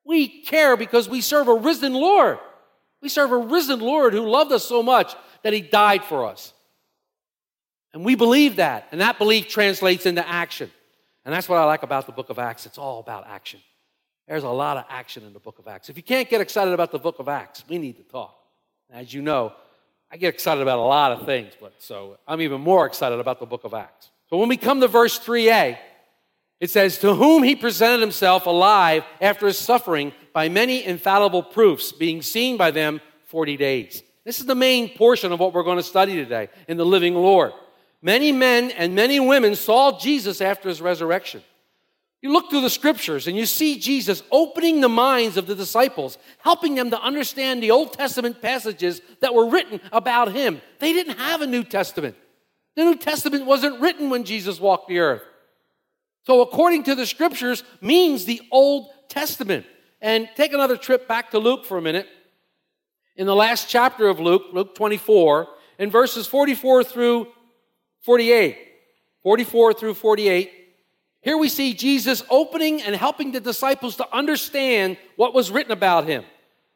We 0.04 0.42
care 0.42 0.76
because 0.76 1.08
we 1.08 1.20
serve 1.20 1.48
a 1.48 1.54
risen 1.54 1.92
Lord. 1.92 2.38
We 3.02 3.08
serve 3.08 3.32
a 3.32 3.36
risen 3.36 3.80
Lord 3.80 4.12
who 4.14 4.26
loved 4.26 4.52
us 4.52 4.64
so 4.64 4.82
much 4.82 5.14
that 5.42 5.52
he 5.52 5.60
died 5.60 6.04
for 6.04 6.24
us. 6.24 6.52
And 7.92 8.04
we 8.04 8.14
believe 8.14 8.56
that, 8.56 8.88
and 8.92 9.00
that 9.00 9.18
belief 9.18 9.48
translates 9.48 10.06
into 10.06 10.26
action. 10.26 10.70
And 11.24 11.34
that's 11.34 11.48
what 11.48 11.58
I 11.58 11.64
like 11.64 11.82
about 11.82 12.06
the 12.06 12.12
book 12.12 12.30
of 12.30 12.38
Acts. 12.38 12.66
It's 12.66 12.78
all 12.78 13.00
about 13.00 13.26
action. 13.26 13.60
There's 14.28 14.44
a 14.44 14.48
lot 14.48 14.76
of 14.76 14.84
action 14.88 15.24
in 15.24 15.32
the 15.32 15.38
book 15.38 15.58
of 15.58 15.68
Acts. 15.68 15.88
If 15.88 15.96
you 15.96 16.02
can't 16.02 16.28
get 16.28 16.40
excited 16.40 16.74
about 16.74 16.90
the 16.90 16.98
book 16.98 17.18
of 17.20 17.28
Acts, 17.28 17.64
we 17.68 17.78
need 17.78 17.96
to 17.98 18.02
talk. 18.02 18.36
As 18.90 19.12
you 19.12 19.22
know, 19.22 19.52
I 20.10 20.16
get 20.16 20.34
excited 20.34 20.60
about 20.60 20.78
a 20.78 20.82
lot 20.82 21.12
of 21.12 21.26
things, 21.26 21.52
but 21.60 21.74
so 21.78 22.18
I'm 22.26 22.40
even 22.40 22.60
more 22.60 22.86
excited 22.86 23.20
about 23.20 23.38
the 23.38 23.46
book 23.46 23.64
of 23.64 23.74
Acts. 23.74 24.10
So 24.28 24.36
when 24.36 24.48
we 24.48 24.56
come 24.56 24.80
to 24.80 24.88
verse 24.88 25.18
3a, 25.18 25.78
it 26.58 26.70
says, 26.70 26.98
To 26.98 27.14
whom 27.14 27.42
he 27.42 27.54
presented 27.54 28.00
himself 28.00 28.46
alive 28.46 29.04
after 29.20 29.46
his 29.46 29.58
suffering 29.58 30.12
by 30.32 30.48
many 30.48 30.84
infallible 30.84 31.42
proofs, 31.42 31.92
being 31.92 32.22
seen 32.22 32.56
by 32.56 32.70
them 32.70 33.00
40 33.26 33.56
days. 33.56 34.02
This 34.24 34.40
is 34.40 34.46
the 34.46 34.54
main 34.56 34.96
portion 34.96 35.30
of 35.30 35.38
what 35.38 35.52
we're 35.52 35.62
going 35.62 35.76
to 35.76 35.82
study 35.82 36.14
today 36.14 36.48
in 36.66 36.76
the 36.76 36.86
living 36.86 37.14
Lord. 37.14 37.52
Many 38.02 38.32
men 38.32 38.72
and 38.72 38.94
many 38.94 39.20
women 39.20 39.54
saw 39.54 39.98
Jesus 39.98 40.40
after 40.40 40.68
his 40.68 40.80
resurrection. 40.80 41.42
You 42.26 42.32
look 42.32 42.50
through 42.50 42.62
the 42.62 42.70
scriptures 42.70 43.28
and 43.28 43.36
you 43.36 43.46
see 43.46 43.78
Jesus 43.78 44.20
opening 44.32 44.80
the 44.80 44.88
minds 44.88 45.36
of 45.36 45.46
the 45.46 45.54
disciples, 45.54 46.18
helping 46.38 46.74
them 46.74 46.90
to 46.90 47.00
understand 47.00 47.62
the 47.62 47.70
Old 47.70 47.92
Testament 47.92 48.42
passages 48.42 49.00
that 49.20 49.32
were 49.32 49.48
written 49.48 49.80
about 49.92 50.32
him. 50.32 50.60
They 50.80 50.92
didn't 50.92 51.18
have 51.18 51.40
a 51.40 51.46
New 51.46 51.62
Testament. 51.62 52.16
The 52.74 52.82
New 52.82 52.96
Testament 52.96 53.46
wasn't 53.46 53.80
written 53.80 54.10
when 54.10 54.24
Jesus 54.24 54.58
walked 54.58 54.88
the 54.88 54.98
earth. 54.98 55.22
So, 56.24 56.40
according 56.40 56.82
to 56.84 56.96
the 56.96 57.06
scriptures, 57.06 57.62
means 57.80 58.24
the 58.24 58.42
Old 58.50 58.88
Testament. 59.08 59.64
And 60.00 60.28
take 60.34 60.52
another 60.52 60.76
trip 60.76 61.06
back 61.06 61.30
to 61.30 61.38
Luke 61.38 61.64
for 61.64 61.78
a 61.78 61.82
minute. 61.82 62.08
In 63.14 63.28
the 63.28 63.36
last 63.36 63.68
chapter 63.68 64.08
of 64.08 64.18
Luke, 64.18 64.46
Luke 64.52 64.74
24, 64.74 65.46
in 65.78 65.92
verses 65.92 66.26
44 66.26 66.82
through 66.82 67.28
48, 68.00 68.58
44 69.22 69.74
through 69.74 69.94
48, 69.94 70.65
here 71.26 71.36
we 71.36 71.48
see 71.48 71.74
Jesus 71.74 72.22
opening 72.30 72.80
and 72.82 72.94
helping 72.94 73.32
the 73.32 73.40
disciples 73.40 73.96
to 73.96 74.06
understand 74.16 74.96
what 75.16 75.34
was 75.34 75.50
written 75.50 75.72
about 75.72 76.06
him. 76.06 76.22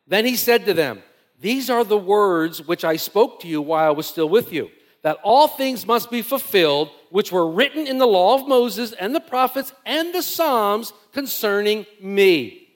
Then 0.09 0.27
he 0.27 0.35
said 0.35 0.67
to 0.67 0.75
them, 0.75 1.05
These 1.41 1.71
are 1.71 1.85
the 1.85 1.97
words 1.97 2.67
which 2.67 2.85
I 2.85 2.97
spoke 2.97 3.39
to 3.43 3.47
you 3.47 3.63
while 3.63 3.87
I 3.87 3.93
was 3.93 4.09
still 4.09 4.29
with 4.29 4.53
you, 4.53 4.69
that 5.03 5.19
all 5.23 5.47
things 5.47 5.87
must 5.87 6.11
be 6.11 6.21
fulfilled 6.21 6.91
which 7.11 7.31
were 7.31 7.49
written 7.49 7.87
in 7.87 7.99
the 7.99 8.09
law 8.09 8.41
of 8.41 8.49
Moses 8.49 8.91
and 8.91 9.15
the 9.15 9.21
prophets 9.21 9.73
and 9.87 10.13
the 10.13 10.21
Psalms 10.21 10.93
concerning 11.13 11.87
me. 12.01 12.71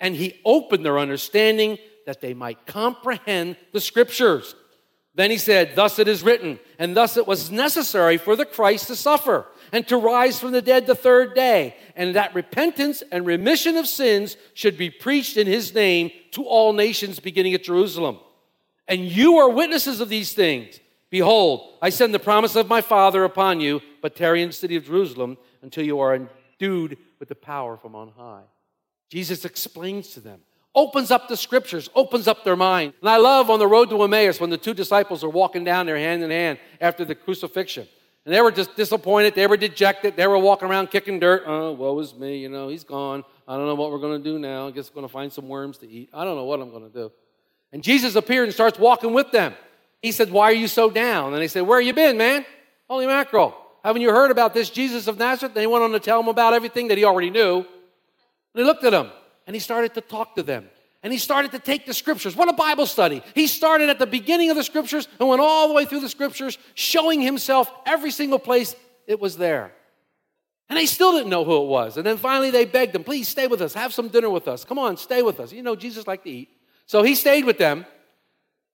And 0.00 0.16
he 0.16 0.40
opened 0.44 0.84
their 0.84 0.98
understanding 0.98 1.78
that 2.06 2.20
they 2.20 2.34
might 2.34 2.66
comprehend 2.66 3.56
the 3.70 3.80
scriptures. 3.80 4.56
Then 5.14 5.30
he 5.30 5.38
said, 5.38 5.76
Thus 5.76 6.00
it 6.00 6.08
is 6.08 6.24
written, 6.24 6.58
and 6.76 6.96
thus 6.96 7.16
it 7.16 7.28
was 7.28 7.52
necessary 7.52 8.16
for 8.16 8.34
the 8.34 8.44
Christ 8.44 8.88
to 8.88 8.96
suffer 8.96 9.46
and 9.72 9.86
to 9.88 9.96
rise 9.96 10.40
from 10.40 10.52
the 10.52 10.62
dead 10.62 10.86
the 10.86 10.94
third 10.94 11.34
day, 11.34 11.76
and 11.96 12.14
that 12.16 12.34
repentance 12.34 13.02
and 13.12 13.26
remission 13.26 13.76
of 13.76 13.86
sins 13.86 14.36
should 14.54 14.76
be 14.76 14.90
preached 14.90 15.36
in 15.36 15.46
his 15.46 15.74
name 15.74 16.10
to 16.32 16.44
all 16.44 16.72
nations 16.72 17.20
beginning 17.20 17.54
at 17.54 17.64
Jerusalem. 17.64 18.18
And 18.88 19.02
you 19.02 19.36
are 19.38 19.50
witnesses 19.50 20.00
of 20.00 20.08
these 20.08 20.32
things. 20.32 20.80
Behold, 21.10 21.74
I 21.82 21.90
send 21.90 22.14
the 22.14 22.18
promise 22.18 22.56
of 22.56 22.68
my 22.68 22.80
Father 22.80 23.24
upon 23.24 23.60
you, 23.60 23.80
but 24.00 24.16
tarry 24.16 24.42
in 24.42 24.48
the 24.48 24.52
city 24.52 24.76
of 24.76 24.86
Jerusalem 24.86 25.38
until 25.62 25.84
you 25.84 26.00
are 26.00 26.14
endued 26.14 26.98
with 27.18 27.28
the 27.28 27.34
power 27.34 27.76
from 27.76 27.94
on 27.94 28.12
high. 28.16 28.42
Jesus 29.10 29.44
explains 29.44 30.10
to 30.10 30.20
them, 30.20 30.40
opens 30.74 31.10
up 31.10 31.28
the 31.28 31.36
scriptures, 31.36 31.90
opens 31.96 32.28
up 32.28 32.44
their 32.44 32.56
mind. 32.56 32.94
And 33.00 33.10
I 33.10 33.16
love 33.16 33.50
on 33.50 33.58
the 33.58 33.66
road 33.66 33.90
to 33.90 34.02
Emmaus 34.02 34.40
when 34.40 34.50
the 34.50 34.56
two 34.56 34.74
disciples 34.74 35.24
are 35.24 35.28
walking 35.28 35.64
down 35.64 35.86
there 35.86 35.96
hand 35.96 36.22
in 36.22 36.30
hand 36.30 36.58
after 36.80 37.04
the 37.04 37.16
crucifixion. 37.16 37.88
And 38.24 38.34
they 38.34 38.40
were 38.40 38.50
just 38.50 38.76
disappointed. 38.76 39.34
They 39.34 39.46
were 39.46 39.56
dejected. 39.56 40.16
They 40.16 40.26
were 40.26 40.38
walking 40.38 40.68
around 40.68 40.90
kicking 40.90 41.20
dirt. 41.20 41.44
Oh, 41.46 41.72
woe 41.72 41.98
is 42.00 42.14
me. 42.14 42.38
You 42.38 42.48
know, 42.48 42.68
he's 42.68 42.84
gone. 42.84 43.24
I 43.48 43.56
don't 43.56 43.66
know 43.66 43.74
what 43.74 43.90
we're 43.90 43.98
going 43.98 44.22
to 44.22 44.24
do 44.24 44.38
now. 44.38 44.68
I 44.68 44.70
guess 44.70 44.90
we're 44.90 44.96
going 44.96 45.08
to 45.08 45.12
find 45.12 45.32
some 45.32 45.48
worms 45.48 45.78
to 45.78 45.88
eat. 45.88 46.10
I 46.12 46.24
don't 46.24 46.36
know 46.36 46.44
what 46.44 46.60
I'm 46.60 46.70
going 46.70 46.90
to 46.90 46.92
do. 46.92 47.12
And 47.72 47.82
Jesus 47.82 48.16
appeared 48.16 48.44
and 48.44 48.54
starts 48.54 48.78
walking 48.78 49.12
with 49.14 49.30
them. 49.30 49.54
He 50.02 50.12
said, 50.12 50.30
Why 50.30 50.50
are 50.50 50.54
you 50.54 50.68
so 50.68 50.90
down? 50.90 51.32
And 51.32 51.42
they 51.42 51.48
said, 51.48 51.62
Where 51.62 51.80
you 51.80 51.92
been, 51.92 52.16
man? 52.16 52.44
Holy 52.88 53.06
mackerel. 53.06 53.56
Haven't 53.84 54.02
you 54.02 54.10
heard 54.10 54.30
about 54.30 54.52
this 54.52 54.68
Jesus 54.68 55.06
of 55.06 55.18
Nazareth? 55.18 55.52
And 55.54 55.60
he 55.60 55.66
went 55.66 55.84
on 55.84 55.92
to 55.92 56.00
tell 56.00 56.20
them 56.20 56.28
about 56.28 56.52
everything 56.52 56.88
that 56.88 56.98
he 56.98 57.04
already 57.04 57.30
knew. 57.30 57.58
And 57.58 57.66
he 58.54 58.64
looked 58.64 58.84
at 58.84 58.90
them 58.90 59.10
and 59.46 59.56
he 59.56 59.60
started 59.60 59.94
to 59.94 60.00
talk 60.00 60.36
to 60.36 60.42
them. 60.42 60.68
And 61.02 61.12
he 61.12 61.18
started 61.18 61.52
to 61.52 61.58
take 61.58 61.86
the 61.86 61.94
scriptures. 61.94 62.36
What 62.36 62.48
a 62.50 62.52
Bible 62.52 62.86
study. 62.86 63.22
He 63.34 63.46
started 63.46 63.88
at 63.88 63.98
the 63.98 64.06
beginning 64.06 64.50
of 64.50 64.56
the 64.56 64.64
scriptures 64.64 65.08
and 65.18 65.28
went 65.28 65.40
all 65.40 65.68
the 65.68 65.74
way 65.74 65.86
through 65.86 66.00
the 66.00 66.08
scriptures, 66.08 66.58
showing 66.74 67.22
himself 67.22 67.70
every 67.86 68.10
single 68.10 68.38
place 68.38 68.76
it 69.06 69.18
was 69.18 69.36
there. 69.38 69.72
And 70.68 70.78
they 70.78 70.86
still 70.86 71.12
didn't 71.12 71.30
know 71.30 71.44
who 71.44 71.62
it 71.62 71.66
was. 71.66 71.96
And 71.96 72.06
then 72.06 72.16
finally 72.16 72.50
they 72.50 72.64
begged 72.64 72.94
him, 72.94 73.02
please 73.02 73.28
stay 73.28 73.46
with 73.46 73.62
us, 73.62 73.74
have 73.74 73.94
some 73.94 74.08
dinner 74.08 74.30
with 74.30 74.46
us. 74.46 74.64
Come 74.64 74.78
on, 74.78 74.96
stay 74.96 75.22
with 75.22 75.40
us. 75.40 75.52
You 75.52 75.62
know, 75.62 75.74
Jesus 75.74 76.06
liked 76.06 76.24
to 76.24 76.30
eat. 76.30 76.50
So 76.86 77.02
he 77.02 77.14
stayed 77.14 77.44
with 77.44 77.58
them. 77.58 77.86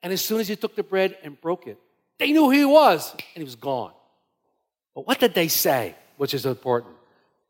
And 0.03 0.13
as 0.13 0.23
soon 0.23 0.41
as 0.41 0.49
he 0.49 0.57
took 0.57 0.75
the 0.77 0.83
bread 0.83 1.17
and 1.23 1.41
broke 1.41 1.67
it, 1.67 1.79
they 2.19 2.33
knew 2.33 2.45
who 2.45 2.51
he 2.51 2.65
was, 2.65 3.13
and 3.13 3.23
he 3.35 3.45
was 3.45 3.57
gone. 3.57 3.93
But 4.95 5.07
what 5.07 5.21
did 5.21 5.35
they 5.35 5.49
say, 5.49 5.95
which 6.17 6.35
is 6.35 6.47
important? 6.47 6.95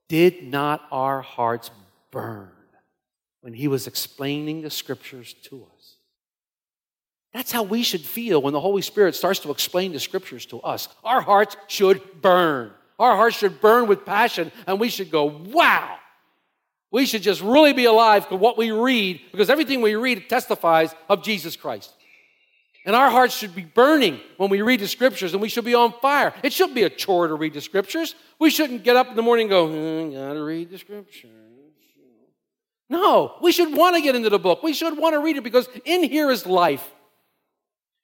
Did 0.08 0.42
not 0.42 0.82
our 0.90 1.22
hearts 1.22 1.70
burn 2.10 2.50
when 3.46 3.54
he 3.54 3.68
was 3.68 3.86
explaining 3.86 4.62
the 4.62 4.70
scriptures 4.70 5.32
to 5.34 5.64
us? 5.76 5.94
That's 7.32 7.52
how 7.52 7.62
we 7.62 7.84
should 7.84 8.00
feel 8.00 8.42
when 8.42 8.52
the 8.52 8.60
Holy 8.60 8.82
Spirit 8.82 9.14
starts 9.14 9.38
to 9.40 9.52
explain 9.52 9.92
the 9.92 10.00
scriptures 10.00 10.46
to 10.46 10.60
us. 10.62 10.88
Our 11.04 11.20
hearts 11.20 11.56
should 11.68 12.20
burn. 12.20 12.72
Our 12.98 13.14
hearts 13.14 13.36
should 13.36 13.60
burn 13.60 13.86
with 13.86 14.04
passion, 14.04 14.50
and 14.66 14.80
we 14.80 14.88
should 14.88 15.12
go, 15.12 15.26
wow, 15.26 15.96
We 16.90 17.06
should 17.06 17.22
just 17.22 17.40
really 17.40 17.72
be 17.72 17.84
alive 17.84 18.28
to 18.30 18.36
what 18.36 18.58
we 18.58 18.72
read 18.72 19.20
because 19.30 19.48
everything 19.48 19.80
we 19.80 19.94
read 19.94 20.28
testifies 20.28 20.92
of 21.08 21.22
Jesus 21.22 21.54
Christ. 21.54 21.92
And 22.84 22.96
our 22.96 23.10
hearts 23.10 23.36
should 23.36 23.54
be 23.54 23.64
burning 23.64 24.18
when 24.38 24.50
we 24.50 24.60
read 24.60 24.80
the 24.80 24.88
scriptures 24.88 25.34
and 25.34 25.40
we 25.40 25.48
should 25.48 25.64
be 25.64 25.74
on 25.74 25.92
fire. 26.02 26.34
It 26.42 26.52
shouldn't 26.52 26.74
be 26.74 26.82
a 26.82 26.90
chore 26.90 27.28
to 27.28 27.34
read 27.34 27.54
the 27.54 27.60
scriptures. 27.60 28.16
We 28.40 28.50
shouldn't 28.50 28.82
get 28.82 28.96
up 28.96 29.08
in 29.08 29.14
the 29.14 29.22
morning 29.22 29.44
and 29.44 29.50
go, 29.50 29.68
hmm, 29.68 30.14
gotta 30.14 30.42
read 30.42 30.70
the 30.70 30.78
scriptures. 30.78 31.45
No, 32.88 33.34
we 33.42 33.52
should 33.52 33.76
want 33.76 33.96
to 33.96 34.02
get 34.02 34.14
into 34.14 34.30
the 34.30 34.38
book. 34.38 34.62
We 34.62 34.72
should 34.72 34.96
want 34.96 35.14
to 35.14 35.20
read 35.20 35.36
it 35.36 35.44
because 35.44 35.68
in 35.84 36.04
here 36.04 36.30
is 36.30 36.46
life. 36.46 36.88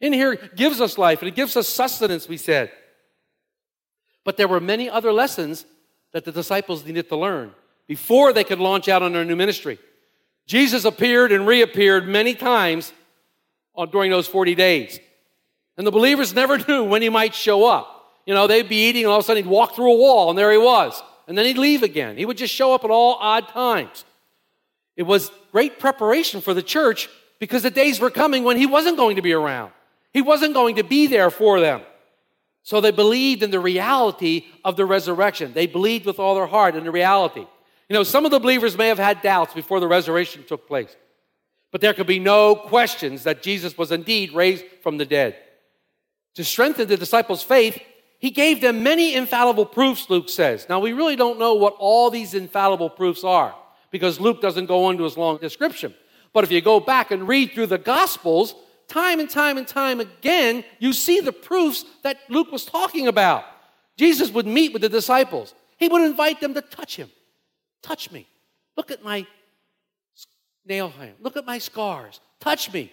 In 0.00 0.12
here 0.12 0.36
gives 0.56 0.80
us 0.80 0.98
life 0.98 1.20
and 1.20 1.28
it 1.28 1.36
gives 1.36 1.56
us 1.56 1.68
sustenance, 1.68 2.28
we 2.28 2.36
said. 2.36 2.72
But 4.24 4.36
there 4.36 4.48
were 4.48 4.60
many 4.60 4.90
other 4.90 5.12
lessons 5.12 5.64
that 6.12 6.24
the 6.24 6.32
disciples 6.32 6.84
needed 6.84 7.08
to 7.08 7.16
learn 7.16 7.52
before 7.86 8.32
they 8.32 8.44
could 8.44 8.58
launch 8.58 8.88
out 8.88 9.02
on 9.02 9.12
their 9.12 9.24
new 9.24 9.36
ministry. 9.36 9.78
Jesus 10.46 10.84
appeared 10.84 11.30
and 11.30 11.46
reappeared 11.46 12.08
many 12.08 12.34
times 12.34 12.92
during 13.90 14.10
those 14.10 14.26
40 14.26 14.54
days. 14.56 14.98
And 15.76 15.86
the 15.86 15.92
believers 15.92 16.34
never 16.34 16.58
knew 16.68 16.84
when 16.84 17.02
he 17.02 17.08
might 17.08 17.34
show 17.34 17.64
up. 17.64 18.20
You 18.26 18.34
know, 18.34 18.46
they'd 18.46 18.68
be 18.68 18.88
eating 18.88 19.04
and 19.04 19.10
all 19.10 19.18
of 19.18 19.24
a 19.24 19.26
sudden 19.26 19.44
he'd 19.44 19.50
walk 19.50 19.74
through 19.74 19.92
a 19.92 19.96
wall 19.96 20.30
and 20.30 20.38
there 20.38 20.52
he 20.52 20.58
was. 20.58 21.00
And 21.28 21.38
then 21.38 21.46
he'd 21.46 21.58
leave 21.58 21.82
again. 21.82 22.16
He 22.16 22.26
would 22.26 22.36
just 22.36 22.52
show 22.52 22.74
up 22.74 22.84
at 22.84 22.90
all 22.90 23.16
odd 23.20 23.48
times. 23.48 24.04
It 25.02 25.06
was 25.06 25.32
great 25.50 25.80
preparation 25.80 26.40
for 26.40 26.54
the 26.54 26.62
church 26.62 27.08
because 27.40 27.64
the 27.64 27.72
days 27.72 27.98
were 27.98 28.08
coming 28.08 28.44
when 28.44 28.56
he 28.56 28.66
wasn't 28.66 28.96
going 28.96 29.16
to 29.16 29.22
be 29.22 29.32
around. 29.32 29.72
He 30.12 30.22
wasn't 30.22 30.54
going 30.54 30.76
to 30.76 30.84
be 30.84 31.08
there 31.08 31.28
for 31.28 31.58
them. 31.58 31.80
So 32.62 32.80
they 32.80 32.92
believed 32.92 33.42
in 33.42 33.50
the 33.50 33.58
reality 33.58 34.44
of 34.64 34.76
the 34.76 34.86
resurrection. 34.86 35.54
They 35.54 35.66
believed 35.66 36.06
with 36.06 36.20
all 36.20 36.36
their 36.36 36.46
heart 36.46 36.76
in 36.76 36.84
the 36.84 36.92
reality. 36.92 37.44
You 37.88 37.94
know, 37.94 38.04
some 38.04 38.24
of 38.24 38.30
the 38.30 38.38
believers 38.38 38.78
may 38.78 38.86
have 38.86 39.00
had 39.00 39.22
doubts 39.22 39.52
before 39.54 39.80
the 39.80 39.88
resurrection 39.88 40.44
took 40.46 40.68
place, 40.68 40.94
but 41.72 41.80
there 41.80 41.94
could 41.94 42.06
be 42.06 42.20
no 42.20 42.54
questions 42.54 43.24
that 43.24 43.42
Jesus 43.42 43.76
was 43.76 43.90
indeed 43.90 44.32
raised 44.32 44.64
from 44.84 44.98
the 44.98 45.04
dead. 45.04 45.34
To 46.36 46.44
strengthen 46.44 46.86
the 46.86 46.96
disciples' 46.96 47.42
faith, 47.42 47.82
he 48.20 48.30
gave 48.30 48.60
them 48.60 48.84
many 48.84 49.16
infallible 49.16 49.66
proofs, 49.66 50.08
Luke 50.08 50.28
says. 50.28 50.68
Now, 50.68 50.78
we 50.78 50.92
really 50.92 51.16
don't 51.16 51.40
know 51.40 51.54
what 51.54 51.74
all 51.80 52.08
these 52.08 52.34
infallible 52.34 52.88
proofs 52.88 53.24
are 53.24 53.56
because 53.92 54.18
Luke 54.18 54.40
doesn't 54.40 54.66
go 54.66 54.90
into 54.90 55.04
his 55.04 55.16
long 55.16 55.38
description. 55.38 55.94
But 56.32 56.42
if 56.42 56.50
you 56.50 56.60
go 56.60 56.80
back 56.80 57.12
and 57.12 57.28
read 57.28 57.52
through 57.52 57.66
the 57.66 57.78
Gospels, 57.78 58.56
time 58.88 59.20
and 59.20 59.30
time 59.30 59.58
and 59.58 59.68
time 59.68 60.00
again, 60.00 60.64
you 60.80 60.92
see 60.92 61.20
the 61.20 61.32
proofs 61.32 61.84
that 62.02 62.18
Luke 62.28 62.50
was 62.50 62.64
talking 62.64 63.06
about. 63.06 63.44
Jesus 63.96 64.30
would 64.30 64.46
meet 64.46 64.72
with 64.72 64.82
the 64.82 64.88
disciples, 64.88 65.54
he 65.76 65.88
would 65.88 66.02
invite 66.02 66.40
them 66.40 66.54
to 66.54 66.62
touch 66.62 66.96
him. 66.96 67.10
Touch 67.82 68.10
me. 68.10 68.26
Look 68.76 68.90
at 68.90 69.04
my 69.04 69.26
nail 70.64 70.88
hand. 70.88 71.14
Look 71.20 71.36
at 71.36 71.44
my 71.44 71.58
scars. 71.58 72.20
Touch 72.40 72.72
me. 72.72 72.90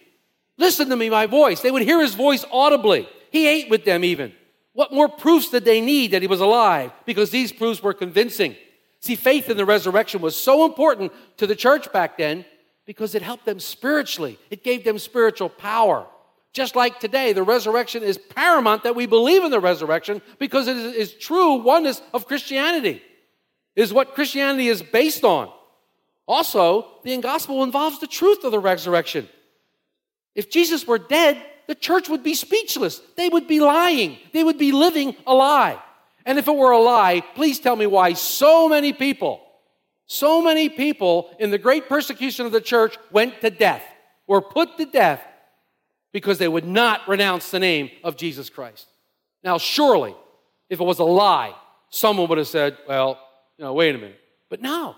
Listen 0.58 0.90
to 0.90 0.96
me, 0.96 1.10
my 1.10 1.26
voice. 1.26 1.62
They 1.62 1.72
would 1.72 1.84
hear 1.84 2.02
his 2.02 2.16
voice 2.16 2.44
audibly. 2.52 3.08
He 3.32 3.48
ate 3.48 3.70
with 3.70 3.86
them 3.86 4.04
even. 4.04 4.34
What 4.74 4.92
more 4.92 5.08
proofs 5.08 5.50
did 5.50 5.64
they 5.64 5.80
need 5.80 6.12
that 6.12 6.22
he 6.22 6.28
was 6.28 6.42
alive? 6.42 6.92
Because 7.06 7.30
these 7.30 7.52
proofs 7.52 7.82
were 7.82 7.94
convincing. 7.94 8.56
See, 9.02 9.16
faith 9.16 9.50
in 9.50 9.58
the 9.58 9.66
resurrection 9.66 10.22
was 10.22 10.36
so 10.36 10.66
important 10.66 11.14
to 11.38 11.48
the 11.48 11.56
church 11.56 11.92
back 11.92 12.18
then 12.18 12.46
because 12.86 13.16
it 13.16 13.22
helped 13.22 13.46
them 13.46 13.60
spiritually. 13.60 14.38
It 14.50 14.64
gave 14.64 14.84
them 14.84 15.00
spiritual 15.00 15.50
power. 15.50 16.06
Just 16.54 16.76
like 16.76 17.00
today, 17.00 17.32
the 17.32 17.44
resurrection 17.44 18.04
is 18.04 18.18
paramount 18.18 18.84
that 18.84 18.96
we 18.96 19.06
believe 19.06 19.44
in 19.44 19.52
the 19.52 19.60
resurrection 19.60 20.22
because 20.40 20.68
it 20.68 20.76
is, 20.76 21.14
true 21.14 21.56
oneness 21.56 22.02
of 22.14 22.26
Christianity. 22.26 23.02
It 23.76 23.82
is 23.82 23.94
what 23.94 24.16
Christianity 24.16 24.68
is 24.68 24.82
based 24.82 25.24
on. 25.24 25.52
Also, 26.28 26.88
the 27.04 27.16
gospel 27.18 27.64
involves 27.64 28.00
the 28.00 28.08
truth 28.08 28.44
of 28.44 28.52
the 28.52 28.60
resurrection. 28.60 29.30
If 30.36 30.50
Jesus 30.50 30.88
were 30.88 31.00
dead, 31.00 31.42
the 31.68 31.76
church 31.76 32.10
would 32.10 32.24
be 32.24 32.34
speechless. 32.34 33.00
They 33.16 33.30
would 33.30 33.48
be 33.48 33.60
lying. 33.60 34.18
They 34.34 34.44
would 34.44 34.58
be 34.58 34.72
living 34.72 35.16
a 35.28 35.34
lie. 35.34 35.80
And 36.26 36.38
if 36.38 36.48
it 36.48 36.56
were 36.56 36.72
a 36.72 36.80
lie, 36.80 37.22
please 37.36 37.60
tell 37.60 37.76
me 37.76 37.88
why 37.88 38.14
so 38.14 38.70
many 38.70 38.94
people, 38.94 39.42
so 40.06 40.42
many 40.42 40.70
people 40.70 41.36
in 41.40 41.52
the 41.52 41.58
great 41.58 41.88
persecution 41.90 42.46
of 42.46 42.52
the 42.52 42.62
church 42.62 42.98
went 43.12 43.42
to 43.42 43.50
death, 43.50 43.84
were 44.28 44.42
put 44.42 44.78
to 44.78 44.86
death 44.86 45.22
because 46.12 46.38
they 46.38 46.48
would 46.48 46.66
not 46.66 47.08
renounce 47.08 47.52
the 47.52 47.60
name 47.60 47.90
of 48.04 48.18
Jesus 48.18 48.50
Christ. 48.50 48.88
Now, 49.44 49.58
surely, 49.58 50.16
if 50.70 50.80
it 50.80 50.84
was 50.84 51.00
a 51.00 51.04
lie, 51.04 51.56
someone 51.90 52.28
would 52.30 52.38
have 52.38 52.48
said, 52.48 52.78
well, 52.88 53.20
you 53.58 53.66
know, 53.66 53.74
wait 53.74 53.96
a 53.96 53.98
minute. 53.98 54.20
But 54.50 54.62
no, 54.62 54.96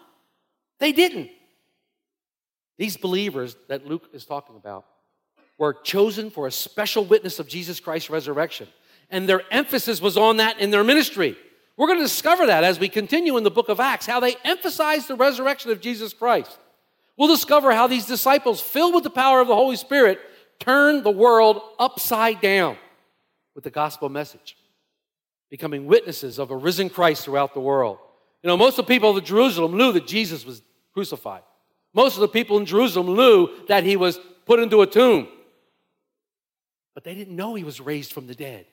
they 0.79 0.91
didn't. 0.91 1.29
These 2.77 2.97
believers 2.97 3.55
that 3.67 3.86
Luke 3.86 4.10
is 4.13 4.25
talking 4.25 4.55
about 4.55 4.86
were 5.57 5.73
chosen 5.73 6.31
for 6.31 6.47
a 6.47 6.51
special 6.51 7.05
witness 7.05 7.38
of 7.38 7.47
Jesus 7.47 7.79
Christ's 7.79 8.10
resurrection. 8.10 8.67
And 9.12 9.30
their 9.30 9.43
emphasis 9.52 10.02
was 10.02 10.17
on 10.17 10.38
that 10.38 10.60
in 10.60 10.71
their 10.71 10.84
ministry. 10.84 11.38
We're 11.78 11.88
going 11.88 12.00
to 12.00 12.06
discover 12.06 12.47
that 12.47 12.63
as 12.63 12.80
we 12.80 12.89
continue 12.89 13.38
in 13.38 13.43
the 13.43 13.52
book 13.52 13.69
of 13.69 13.80
Acts, 13.80 14.06
how 14.06 14.19
they 14.19 14.36
emphasized 14.43 15.08
the 15.08 15.15
resurrection 15.15 15.71
of 15.71 15.82
Jesus 15.82 16.13
Christ. 16.13 16.58
We'll 17.17 17.28
discover 17.28 17.71
how 17.74 17.88
these 17.88 18.06
disciples, 18.06 18.62
filled 18.62 18.95
with 18.95 19.04
the 19.04 19.10
power 19.10 19.41
of 19.41 19.47
the 19.47 19.56
Holy 19.56 19.76
Spirit, 19.76 20.19
turned 20.60 21.04
the 21.04 21.12
world 21.12 21.62
upside 21.78 22.39
down 22.39 22.78
with 23.54 23.63
the 23.63 23.69
gospel 23.69 24.10
message, 24.10 24.56
becoming 25.50 25.86
witnesses 25.86 26.39
of 26.39 26.52
a 26.52 26.56
risen 26.56 26.89
Christ 26.89 27.26
throughout 27.26 27.54
the 27.54 27.60
world. 27.60 27.97
You 28.43 28.47
know, 28.47 28.58
most 28.58 28.80
of 28.80 28.86
the 28.86 28.93
people 28.93 29.15
of 29.15 29.24
Jerusalem 29.24 29.78
knew 29.78 29.91
that 29.91 30.08
Jesus 30.08 30.45
was 30.45 30.62
crucified. 30.93 31.43
Most 31.93 32.15
of 32.15 32.21
the 32.21 32.28
people 32.28 32.58
in 32.58 32.65
Jerusalem 32.65 33.15
knew 33.15 33.50
that 33.67 33.84
he 33.84 33.97
was 33.97 34.19
put 34.45 34.60
into 34.60 34.82
a 34.82 34.88
tomb. 34.88 35.28
But 36.93 37.04
they 37.04 37.13
didn't 37.13 37.36
know 37.36 37.54
he 37.54 37.63
was 37.63 37.82
raised 37.82 38.13
from 38.13 38.28
the 38.28 38.36
dead. 38.36 38.65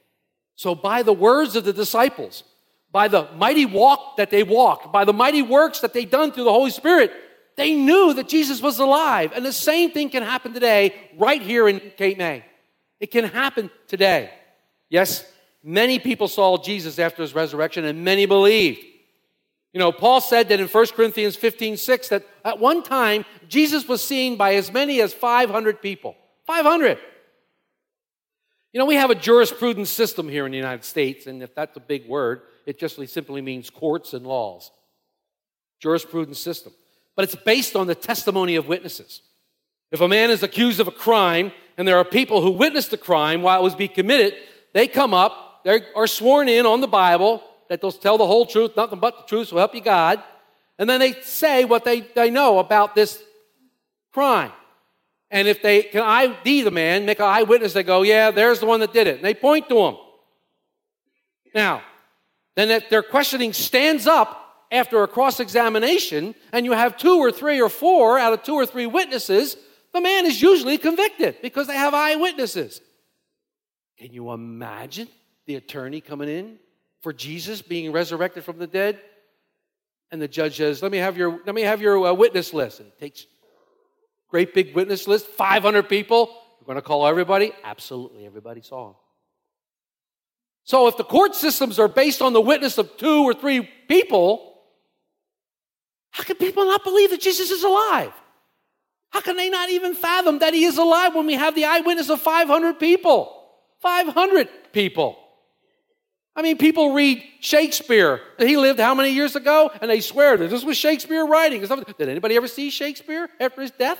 So, 0.59 0.75
by 0.75 1.05
the 1.05 1.13
words 1.13 1.55
of 1.55 1.63
the 1.63 1.73
disciples, 1.73 2.43
by 2.91 3.07
the 3.07 3.29
mighty 3.37 3.65
walk 3.65 4.17
that 4.17 4.29
they 4.29 4.43
walked, 4.43 4.93
by 4.93 5.05
the 5.05 5.13
mighty 5.13 5.41
works 5.41 5.79
that 5.83 5.93
they 5.93 6.05
done 6.05 6.33
through 6.33 6.43
the 6.43 6.53
Holy 6.53 6.73
Spirit, 6.73 7.13
they 7.57 7.75
knew 7.75 8.13
that 8.15 8.29
Jesus 8.29 8.61
was 8.61 8.81
alive. 8.81 9.31
And 9.37 9.47
the 9.47 9.53
same 9.53 9.93
thing 9.93 10.11
can 10.11 10.25
happen 10.25 10.53
today, 10.53 10.97
right 11.17 11.41
here 11.41 11.69
in 11.69 11.79
Cape 11.97 12.19
May. 12.19 12.45
It 12.99 13.13
can 13.13 13.27
happen 13.27 13.71
today. 13.87 14.33
Yes, 14.91 15.25
many 15.63 16.01
people 16.01 16.27
saw 16.27 16.59
Jesus 16.61 16.99
after 16.99 17.23
his 17.23 17.37
resurrection, 17.37 17.85
and 17.85 18.03
many 18.03 18.27
believed. 18.27 18.81
You 19.73 19.79
know, 19.79 19.93
Paul 19.93 20.21
said 20.21 20.49
that 20.49 20.59
in 20.59 20.67
1 20.67 20.87
Corinthians 20.89 21.37
15 21.37 21.77
6 21.77 22.09
that 22.09 22.27
at 22.45 22.59
one 22.59 22.83
time 22.83 23.25
Jesus 23.49 23.87
was 23.87 24.03
seen 24.03 24.35
by 24.35 24.57
as 24.57 24.73
many 24.73 25.01
as 25.03 25.15
500 25.15 25.81
people. 25.81 26.17
500. 26.49 26.99
You 28.73 28.79
know, 28.79 28.87
we 28.87 28.97
have 28.97 29.11
a 29.11 29.15
jurisprudence 29.15 29.89
system 29.89 30.29
here 30.29 30.45
in 30.45 30.53
the 30.53 30.59
United 30.59 30.85
States, 30.85 31.27
and 31.27 31.43
if 31.43 31.55
that's 31.55 31.77
a 31.77 31.81
big 31.81 32.07
word, 32.07 32.43
it 32.67 32.79
just 32.79 32.99
simply 33.09 33.41
means 33.41 33.71
courts 33.71 34.13
and 34.13 34.27
laws. 34.27 34.71
Jurisprudence 35.81 36.39
system. 36.39 36.73
But 37.17 37.25
it's 37.25 37.35
based 37.35 37.77
on 37.77 37.87
the 37.87 37.95
testimony 37.95 38.57
of 38.57 38.69
witnesses. 38.69 39.23
If 39.91 40.01
a 40.01 40.09
man 40.09 40.31
is 40.31 40.43
accused 40.43 40.81
of 40.81 40.89
a 40.89 40.93
crime 40.93 41.53
and 41.79 41.89
there 41.89 41.97
are 41.97 42.05
people 42.05 42.43
who 42.43 42.51
witnessed 42.51 42.91
the 42.91 42.99
crime 42.99 43.41
while 43.41 43.59
it 43.59 43.63
was 43.63 43.75
being 43.75 43.93
committed, 43.95 44.35
they 44.75 44.87
come 44.87 45.15
up, 45.15 45.63
they 45.65 45.81
are 45.97 46.07
sworn 46.07 46.49
in 46.49 46.67
on 46.67 46.81
the 46.81 46.87
Bible 46.87 47.43
that 47.69 47.81
they'll 47.81 47.91
tell 47.91 48.19
the 48.19 48.27
whole 48.27 48.45
truth, 48.45 48.77
nothing 48.77 48.99
but 48.99 49.17
the 49.17 49.25
truth, 49.25 49.49
so 49.49 49.57
help 49.57 49.75
you 49.75 49.81
God. 49.81 50.23
And 50.79 50.89
then 50.89 51.01
they 51.01 51.13
say 51.23 51.65
what 51.65 51.85
they, 51.85 52.01
they 52.01 52.31
know 52.31 52.59
about 52.59 52.95
this 52.95 53.23
crime. 54.13 54.53
And 55.31 55.47
if 55.47 55.63
they 55.63 55.83
can 55.83 56.03
ID 56.03 56.63
the 56.63 56.71
man, 56.71 57.05
make 57.05 57.19
an 57.19 57.27
eyewitness, 57.27 57.75
they 57.75 57.83
go, 57.83 58.03
yeah, 58.03 58.31
there's 58.31 58.61
the 58.61 58.67
one 58.67 58.81
that 58.81 58.93
did 58.93 59.07
it. 59.07 59.17
And 59.17 59.25
they 59.25 59.35
point 59.35 59.69
to 59.69 59.79
him. 59.79 59.97
Now, 61.55 61.83
then 62.57 62.71
if 62.71 62.89
their 62.89 63.03
questioning 63.03 63.53
stands 63.53 64.07
up 64.07 64.67
after 64.71 65.03
a 65.03 65.09
cross 65.09 65.41
examination, 65.41 66.35
and 66.53 66.65
you 66.65 66.73
have 66.73 66.97
two 66.97 67.19
or 67.19 67.31
three 67.31 67.61
or 67.61 67.69
four 67.69 68.19
out 68.19 68.33
of 68.33 68.43
two 68.43 68.55
or 68.55 68.67
three 68.67 68.87
witnesses, 68.87 69.57
the 69.93 70.01
man 70.01 70.27
is 70.27 70.41
usually 70.41 70.79
convicted 70.79 71.37
because 71.43 71.67
they 71.67 71.77
have 71.77 71.95
eyewitnesses. 71.95 72.81
Can 73.99 74.13
you 74.13 74.31
imagine 74.31 75.09
the 75.47 75.57
attorney 75.57 76.01
coming 76.01 76.29
in 76.29 76.59
for 77.01 77.13
Jesus 77.13 77.63
being 77.63 77.93
resurrected 77.93 78.45
from 78.45 78.59
the 78.59 78.67
dead? 78.67 79.01
And 80.11 80.23
the 80.23 80.29
judge 80.29 80.57
says, 80.57 80.83
"Let 80.83 80.93
me 80.93 80.99
have 80.99 81.17
your 81.17 81.41
let 81.45 81.55
me 81.55 81.63
have 81.63 81.83
your 81.83 82.07
uh, 82.07 82.13
witness 82.13 82.55
list." 82.55 82.81
And 82.81 82.91
takes 82.99 83.27
great 84.29 84.55
big 84.55 84.75
witness 84.75 85.09
list, 85.09 85.27
500 85.27 85.89
people. 85.89 86.35
We're 86.61 86.67
going 86.67 86.77
to 86.77 86.83
call 86.83 87.07
everybody. 87.07 87.53
Absolutely, 87.65 88.27
everybody 88.27 88.63
saw 88.63 88.91
him. 88.91 88.95
So 90.65 90.87
if 90.87 90.99
the 90.99 91.05
court 91.05 91.35
systems 91.35 91.79
are 91.79 91.89
based 91.89 92.21
on 92.21 92.35
the 92.35 92.41
witness 92.41 92.77
of 92.77 92.97
two 92.99 93.23
or 93.25 93.33
three 93.33 93.69
people, 93.89 94.55
how 96.11 96.25
can 96.25 96.37
people 96.37 96.67
not 96.67 96.85
believe 96.85 97.11
that 97.11 97.21
Jesus 97.21 97.51
is 97.51 97.65
alive? 97.65 98.13
How 99.11 99.23
can 99.23 99.37
they 99.37 99.49
not 99.49 99.71
even 99.71 99.95
fathom 99.95 100.41
that 100.41 100.53
he 100.53 100.65
is 100.65 100.77
alive 100.77 101.15
when 101.15 101.27
we 101.27 101.35
have 101.35 101.55
the 101.55 101.65
eyewitness 101.65 102.11
of 102.11 102.21
500 102.21 102.79
people? 102.79 103.35
500 103.81 104.49
people. 104.73 105.19
I 106.37 106.43
mean, 106.43 106.59
people 106.59 106.93
read 106.93 107.25
Shakespeare. 107.41 108.21
He 108.39 108.57
lived 108.57 108.79
how 108.79 108.95
many 108.95 109.11
years 109.11 109.35
ago? 109.37 109.71
And 109.81 109.91
they 109.91 110.01
swear 110.01 110.37
that 110.37 110.51
this 110.51 110.65
was 110.65 110.77
Shakespeare 110.77 111.25
writing. 111.25 111.63
Did 111.63 112.09
anybody 112.09 112.37
ever 112.37 112.47
see 112.47 112.71
Shakespeare 112.71 113.29
after 113.41 113.63
his 113.63 113.71
death? 113.71 113.99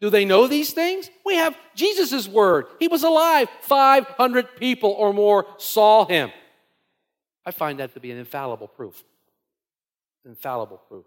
Do 0.00 0.10
they 0.10 0.24
know 0.24 0.46
these 0.46 0.72
things? 0.72 1.10
We 1.24 1.36
have 1.36 1.56
Jesus' 1.74 2.28
word. 2.28 2.66
He 2.78 2.88
was 2.88 3.02
alive. 3.02 3.48
500 3.62 4.56
people 4.56 4.90
or 4.90 5.12
more 5.12 5.46
saw 5.56 6.06
him. 6.06 6.30
I 7.44 7.50
find 7.50 7.78
that 7.78 7.94
to 7.94 8.00
be 8.00 8.10
an 8.10 8.18
infallible 8.18 8.68
proof. 8.68 9.02
Infallible 10.24 10.82
proof. 10.88 11.06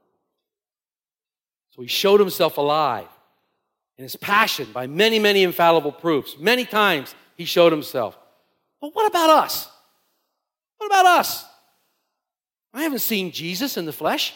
So 1.71 1.81
he 1.81 1.87
showed 1.87 2.19
himself 2.19 2.57
alive 2.57 3.07
in 3.97 4.03
his 4.03 4.15
passion 4.15 4.69
by 4.73 4.87
many, 4.87 5.19
many 5.19 5.43
infallible 5.43 5.91
proofs. 5.91 6.37
Many 6.39 6.65
times 6.65 7.13
he 7.35 7.45
showed 7.45 7.71
himself. 7.71 8.17
But 8.81 8.95
what 8.95 9.07
about 9.07 9.29
us? 9.29 9.69
What 10.77 10.87
about 10.87 11.05
us? 11.05 11.45
I 12.73 12.83
haven't 12.83 12.99
seen 12.99 13.31
Jesus 13.31 13.77
in 13.77 13.85
the 13.85 13.93
flesh. 13.93 14.33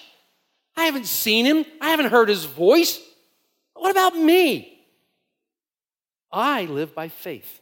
I 0.76 0.86
haven't 0.86 1.06
seen 1.06 1.46
him. 1.46 1.66
I 1.80 1.90
haven't 1.90 2.12
heard 2.12 2.30
his 2.30 2.46
voice. 2.46 3.00
What 3.74 3.92
about 3.92 4.16
me? 4.16 4.86
I 6.32 6.66
live 6.66 6.96
by 6.96 7.10
faith, 7.10 7.62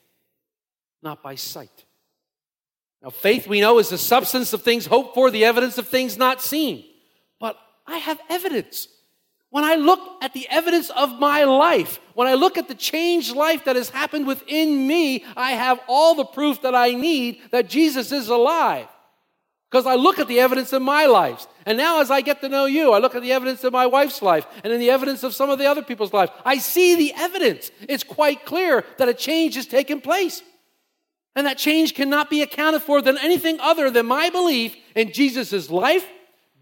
not 1.03 1.21
by 1.21 1.35
sight. 1.35 1.85
Now, 3.01 3.09
faith 3.09 3.47
we 3.47 3.61
know 3.61 3.79
is 3.79 3.89
the 3.89 3.97
substance 3.97 4.53
of 4.53 4.61
things 4.61 4.85
hoped 4.85 5.15
for, 5.15 5.31
the 5.31 5.45
evidence 5.45 5.77
of 5.77 5.87
things 5.87 6.17
not 6.17 6.41
seen. 6.41 6.85
But 7.39 7.57
I 7.87 7.97
have 7.97 8.19
evidence. 8.29 8.87
When 9.49 9.65
I 9.65 9.75
look 9.75 9.99
at 10.23 10.33
the 10.33 10.47
evidence 10.49 10.89
of 10.91 11.19
my 11.19 11.43
life, 11.43 11.99
when 12.13 12.27
I 12.27 12.35
look 12.35 12.57
at 12.57 12.69
the 12.69 12.75
changed 12.75 13.35
life 13.35 13.65
that 13.65 13.75
has 13.75 13.89
happened 13.89 14.25
within 14.25 14.87
me, 14.87 15.25
I 15.35 15.51
have 15.51 15.81
all 15.87 16.15
the 16.15 16.25
proof 16.25 16.61
that 16.61 16.75
I 16.75 16.93
need 16.93 17.41
that 17.51 17.67
Jesus 17.67 18.11
is 18.13 18.29
alive. 18.29 18.87
Because 19.71 19.85
I 19.85 19.95
look 19.95 20.19
at 20.19 20.27
the 20.27 20.41
evidence 20.41 20.73
in 20.73 20.83
my 20.83 21.05
life. 21.05 21.47
And 21.65 21.77
now, 21.77 22.01
as 22.01 22.11
I 22.11 22.19
get 22.19 22.41
to 22.41 22.49
know 22.49 22.65
you, 22.65 22.91
I 22.91 22.99
look 22.99 23.15
at 23.15 23.21
the 23.21 23.31
evidence 23.31 23.63
in 23.63 23.71
my 23.71 23.85
wife's 23.85 24.21
life 24.21 24.45
and 24.65 24.73
in 24.73 24.81
the 24.81 24.89
evidence 24.89 25.23
of 25.23 25.33
some 25.33 25.49
of 25.49 25.59
the 25.59 25.65
other 25.65 25.81
people's 25.81 26.11
life. 26.11 26.29
I 26.43 26.57
see 26.57 26.95
the 26.95 27.13
evidence. 27.15 27.71
It's 27.87 28.03
quite 28.03 28.45
clear 28.45 28.83
that 28.97 29.07
a 29.07 29.13
change 29.13 29.55
has 29.55 29.65
taken 29.65 30.01
place. 30.01 30.43
And 31.37 31.47
that 31.47 31.57
change 31.57 31.95
cannot 31.95 32.29
be 32.29 32.41
accounted 32.41 32.81
for 32.81 33.01
than 33.01 33.17
anything 33.17 33.61
other 33.61 33.89
than 33.89 34.07
my 34.07 34.29
belief 34.29 34.75
in 34.93 35.13
Jesus' 35.13 35.69
life, 35.69 36.05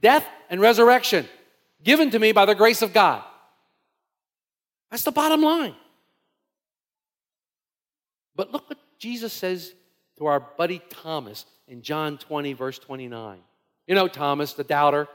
death, 0.02 0.28
and 0.52 0.62
resurrection 0.62 1.28
given 1.84 2.12
to 2.12 2.20
me 2.20 2.32
by 2.32 2.46
the 2.46 2.56
grace 2.56 2.84
of 2.84 2.94
God. 2.94 3.24
That's 4.92 5.04
the 5.04 5.12
bottom 5.12 5.42
line. 5.42 5.76
But 8.36 8.52
look 8.52 8.70
what 8.70 8.78
Jesus 9.00 9.34
says 9.34 9.74
to 10.18 10.28
our 10.28 10.40
buddy 10.40 10.82
Thomas 10.90 11.46
in 11.70 11.82
John 11.82 12.18
20, 12.18 12.54
verse 12.54 12.80
29. 12.80 13.40
You 13.88 13.96
know, 13.96 14.08
Thomas, 14.08 14.54
the 14.54 14.64
doubter. 14.64 15.08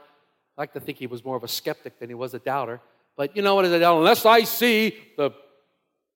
I 0.57 0.61
like 0.61 0.73
to 0.73 0.79
think 0.79 0.97
he 0.97 1.07
was 1.07 1.23
more 1.23 1.35
of 1.35 1.43
a 1.43 1.47
skeptic 1.47 1.99
than 1.99 2.09
he 2.09 2.15
was 2.15 2.33
a 2.33 2.39
doubter. 2.39 2.81
But 3.17 3.35
you 3.35 3.41
know 3.41 3.55
what 3.55 3.65
is 3.65 3.71
a 3.71 3.79
doubter? 3.79 3.99
Unless 3.99 4.25
I 4.25 4.43
see 4.43 4.97
the 5.17 5.31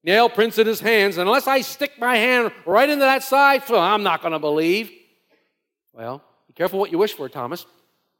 nail 0.03 0.29
prints 0.29 0.57
in 0.57 0.65
his 0.65 0.79
hands, 0.79 1.17
unless 1.17 1.45
I 1.45 1.61
stick 1.61 1.99
my 1.99 2.15
hand 2.15 2.51
right 2.65 2.89
into 2.89 3.03
that 3.03 3.23
side, 3.23 3.69
I'm 3.69 4.03
not 4.03 4.21
going 4.21 4.31
to 4.31 4.39
believe. 4.39 4.91
Well, 5.93 6.23
be 6.47 6.53
careful 6.53 6.79
what 6.79 6.91
you 6.91 6.97
wish 6.97 7.13
for, 7.13 7.27
Thomas, 7.27 7.65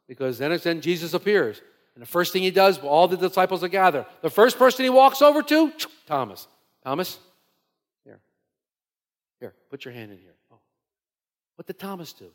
because 0.06 0.38
then 0.38 0.52
it's 0.52 0.64
then 0.64 0.80
Jesus 0.80 1.14
appears. 1.14 1.60
And 1.94 2.02
the 2.02 2.06
first 2.06 2.32
thing 2.32 2.42
he 2.42 2.50
does, 2.50 2.78
all 2.78 3.08
the 3.08 3.16
disciples 3.16 3.64
are 3.64 3.68
gathered. 3.68 4.06
The 4.22 4.30
first 4.30 4.58
person 4.58 4.84
he 4.84 4.90
walks 4.90 5.22
over 5.22 5.42
to, 5.42 5.72
Thomas. 6.06 6.46
Thomas, 6.84 7.18
here. 8.04 8.20
Here, 9.40 9.54
put 9.70 9.84
your 9.84 9.92
hand 9.92 10.12
in 10.12 10.18
here. 10.18 10.34
What 11.60 11.66
did 11.66 11.78
Thomas 11.78 12.14
do? 12.14 12.30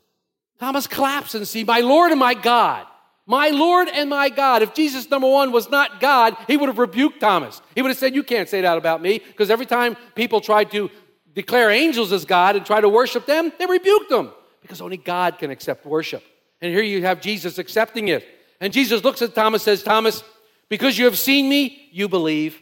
Thomas 0.60 0.86
claps 0.86 1.34
and 1.34 1.48
see, 1.48 1.64
my 1.64 1.80
Lord 1.80 2.12
and 2.12 2.20
my 2.20 2.32
God. 2.32 2.86
My 3.26 3.48
Lord 3.48 3.88
and 3.88 4.08
my 4.08 4.28
God. 4.28 4.62
If 4.62 4.72
Jesus, 4.72 5.10
number 5.10 5.28
one, 5.28 5.50
was 5.50 5.68
not 5.68 5.98
God, 5.98 6.36
he 6.46 6.56
would 6.56 6.68
have 6.68 6.78
rebuked 6.78 7.18
Thomas. 7.18 7.60
He 7.74 7.82
would 7.82 7.88
have 7.88 7.98
said, 7.98 8.14
You 8.14 8.22
can't 8.22 8.48
say 8.48 8.60
that 8.60 8.78
about 8.78 9.02
me, 9.02 9.18
because 9.18 9.50
every 9.50 9.66
time 9.66 9.96
people 10.14 10.40
tried 10.40 10.70
to 10.70 10.92
declare 11.34 11.72
angels 11.72 12.12
as 12.12 12.24
God 12.24 12.54
and 12.54 12.64
try 12.64 12.80
to 12.80 12.88
worship 12.88 13.26
them, 13.26 13.52
they 13.58 13.66
rebuked 13.66 14.10
them, 14.10 14.30
because 14.62 14.80
only 14.80 14.96
God 14.96 15.38
can 15.38 15.50
accept 15.50 15.84
worship. 15.84 16.22
And 16.60 16.72
here 16.72 16.84
you 16.84 17.02
have 17.02 17.20
Jesus 17.20 17.58
accepting 17.58 18.06
it. 18.06 18.24
And 18.60 18.72
Jesus 18.72 19.02
looks 19.02 19.22
at 19.22 19.34
Thomas, 19.34 19.64
says, 19.64 19.82
Thomas, 19.82 20.22
because 20.68 20.96
you 20.96 21.06
have 21.06 21.18
seen 21.18 21.48
me, 21.48 21.88
you 21.90 22.08
believe. 22.08 22.60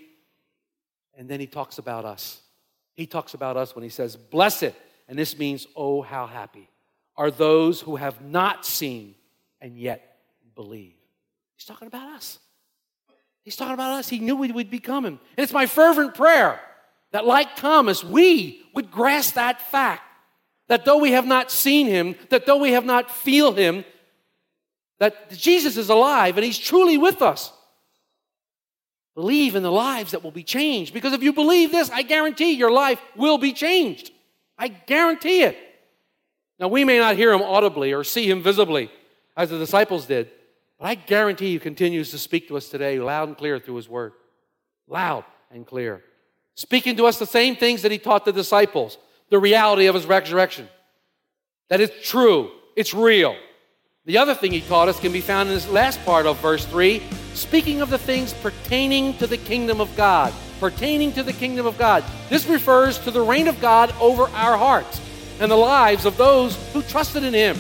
And 1.15 1.29
then 1.29 1.41
he 1.41 1.47
talks 1.47 1.77
about 1.77 2.07
us. 2.07 2.41
He 2.95 3.05
talks 3.05 3.35
about 3.35 3.59
us 3.59 3.75
when 3.75 3.83
he 3.83 3.91
says, 3.91 4.17
Blessed, 4.17 4.73
and 5.09 5.19
this 5.19 5.39
means, 5.39 5.67
oh, 5.77 6.03
how 6.03 6.27
happy, 6.27 6.69
are 7.17 7.31
those 7.31 7.81
who 7.81 7.97
have 7.97 8.23
not 8.23 8.65
seen 8.65 9.15
and 9.61 9.77
yet 9.77 10.19
believe. 10.55 10.95
He's 11.57 11.67
talking 11.67 11.89
about 11.89 12.09
us. 12.11 12.39
He's 13.43 13.57
talking 13.57 13.75
about 13.75 13.93
us. 13.93 14.09
He 14.09 14.19
knew 14.19 14.37
we 14.37 14.51
would 14.51 14.71
be 14.71 14.79
coming. 14.79 15.19
And 15.37 15.45
it's 15.45 15.53
my 15.53 15.67
fervent 15.67 16.15
prayer 16.15 16.61
that, 17.13 17.27
like 17.27 17.57
Thomas, 17.57 18.03
we 18.03 18.63
would 18.75 18.91
grasp 18.91 19.35
that 19.35 19.61
fact 19.61 20.03
that 20.69 20.85
though 20.85 20.99
we 20.99 21.13
have 21.13 21.27
not 21.27 21.51
seen 21.51 21.87
him, 21.87 22.17
that 22.31 22.47
though 22.47 22.57
we 22.57 22.73
have 22.73 22.87
not 22.87 23.11
feel 23.11 23.53
him, 23.53 23.85
that 24.99 25.31
Jesus 25.31 25.77
is 25.77 25.91
alive 25.91 26.37
and 26.37 26.45
he's 26.45 26.59
truly 26.59 26.97
with 26.97 27.21
us. 27.21 27.53
Believe 29.15 29.55
in 29.55 29.63
the 29.63 29.71
lives 29.71 30.11
that 30.11 30.25
will 30.25 30.33
be 30.33 30.43
changed. 30.43 30.93
Because 30.93 31.13
if 31.13 31.23
you 31.23 31.33
believe 31.33 31.71
this, 31.71 31.91
I 31.91 32.03
guarantee 32.03 32.53
your 32.53 32.73
life 32.73 33.01
will 33.15 33.39
be 33.39 33.53
changed. 33.53 34.11
I 34.59 34.69
guarantee 34.69 35.43
it. 35.43 35.57
Now, 36.59 36.69
we 36.69 36.85
may 36.85 36.99
not 36.99 37.17
hear 37.17 37.33
him 37.33 37.43
audibly 37.43 37.93
or 37.93 38.05
see 38.05 38.31
him 38.31 38.43
visibly 38.43 38.91
as 39.37 39.51
the 39.51 39.59
disciples 39.59 40.07
did, 40.07 40.31
but 40.79 40.87
I 40.87 40.95
guarantee 40.95 41.53
he 41.53 41.59
continues 41.59 42.11
to 42.13 42.19
speak 42.19 42.49
to 42.49 42.57
us 42.57 42.69
today 42.69 42.99
loud 43.01 43.29
and 43.29 43.37
clear 43.37 43.59
through 43.59 43.77
his 43.77 43.89
word. 43.89 44.13
Loud 44.87 45.25
and 45.51 45.67
clear. 45.67 46.03
Speaking 46.55 46.97
to 46.97 47.07
us 47.07 47.19
the 47.19 47.27
same 47.27 47.57
things 47.57 47.83
that 47.83 47.91
he 47.91 47.99
taught 47.99 48.25
the 48.25 48.33
disciples 48.33 48.99
the 49.31 49.39
reality 49.39 49.87
of 49.87 49.95
his 49.95 50.07
resurrection. 50.07 50.69
That 51.69 51.81
it's 51.81 52.09
true, 52.09 52.51
it's 52.77 52.95
real. 52.95 53.37
The 54.05 54.19
other 54.19 54.35
thing 54.35 54.53
he 54.53 54.61
taught 54.61 54.89
us 54.89 55.01
can 55.01 55.13
be 55.13 55.23
found 55.23 55.49
in 55.49 55.55
this 55.55 55.69
last 55.69 56.05
part 56.05 56.27
of 56.27 56.39
verse 56.41 56.65
3 56.67 57.03
speaking 57.33 57.81
of 57.81 57.91
the 57.91 57.99
things 57.99 58.33
pertaining 58.35 59.17
to 59.19 59.27
the 59.27 59.39
kingdom 59.39 59.81
of 59.81 59.95
God. 59.97 60.33
Pertaining 60.61 61.13
to 61.13 61.23
the 61.23 61.33
kingdom 61.33 61.67
of 61.67 61.77
God. 61.79 62.05
This 62.29 62.47
refers 62.47 62.99
to 63.01 63.11
the 63.11 63.21
reign 63.21 63.49
of 63.49 63.61
God 63.61 63.95
over 64.01 64.25
our 64.29 64.57
hearts 64.57 65.01
and 65.41 65.51
the 65.51 65.57
lives 65.57 66.07
of 66.07 66.17
those 66.17 66.57
who 66.73 66.83
trusted 66.83 67.25
in 67.25 67.35
him. 67.35 67.57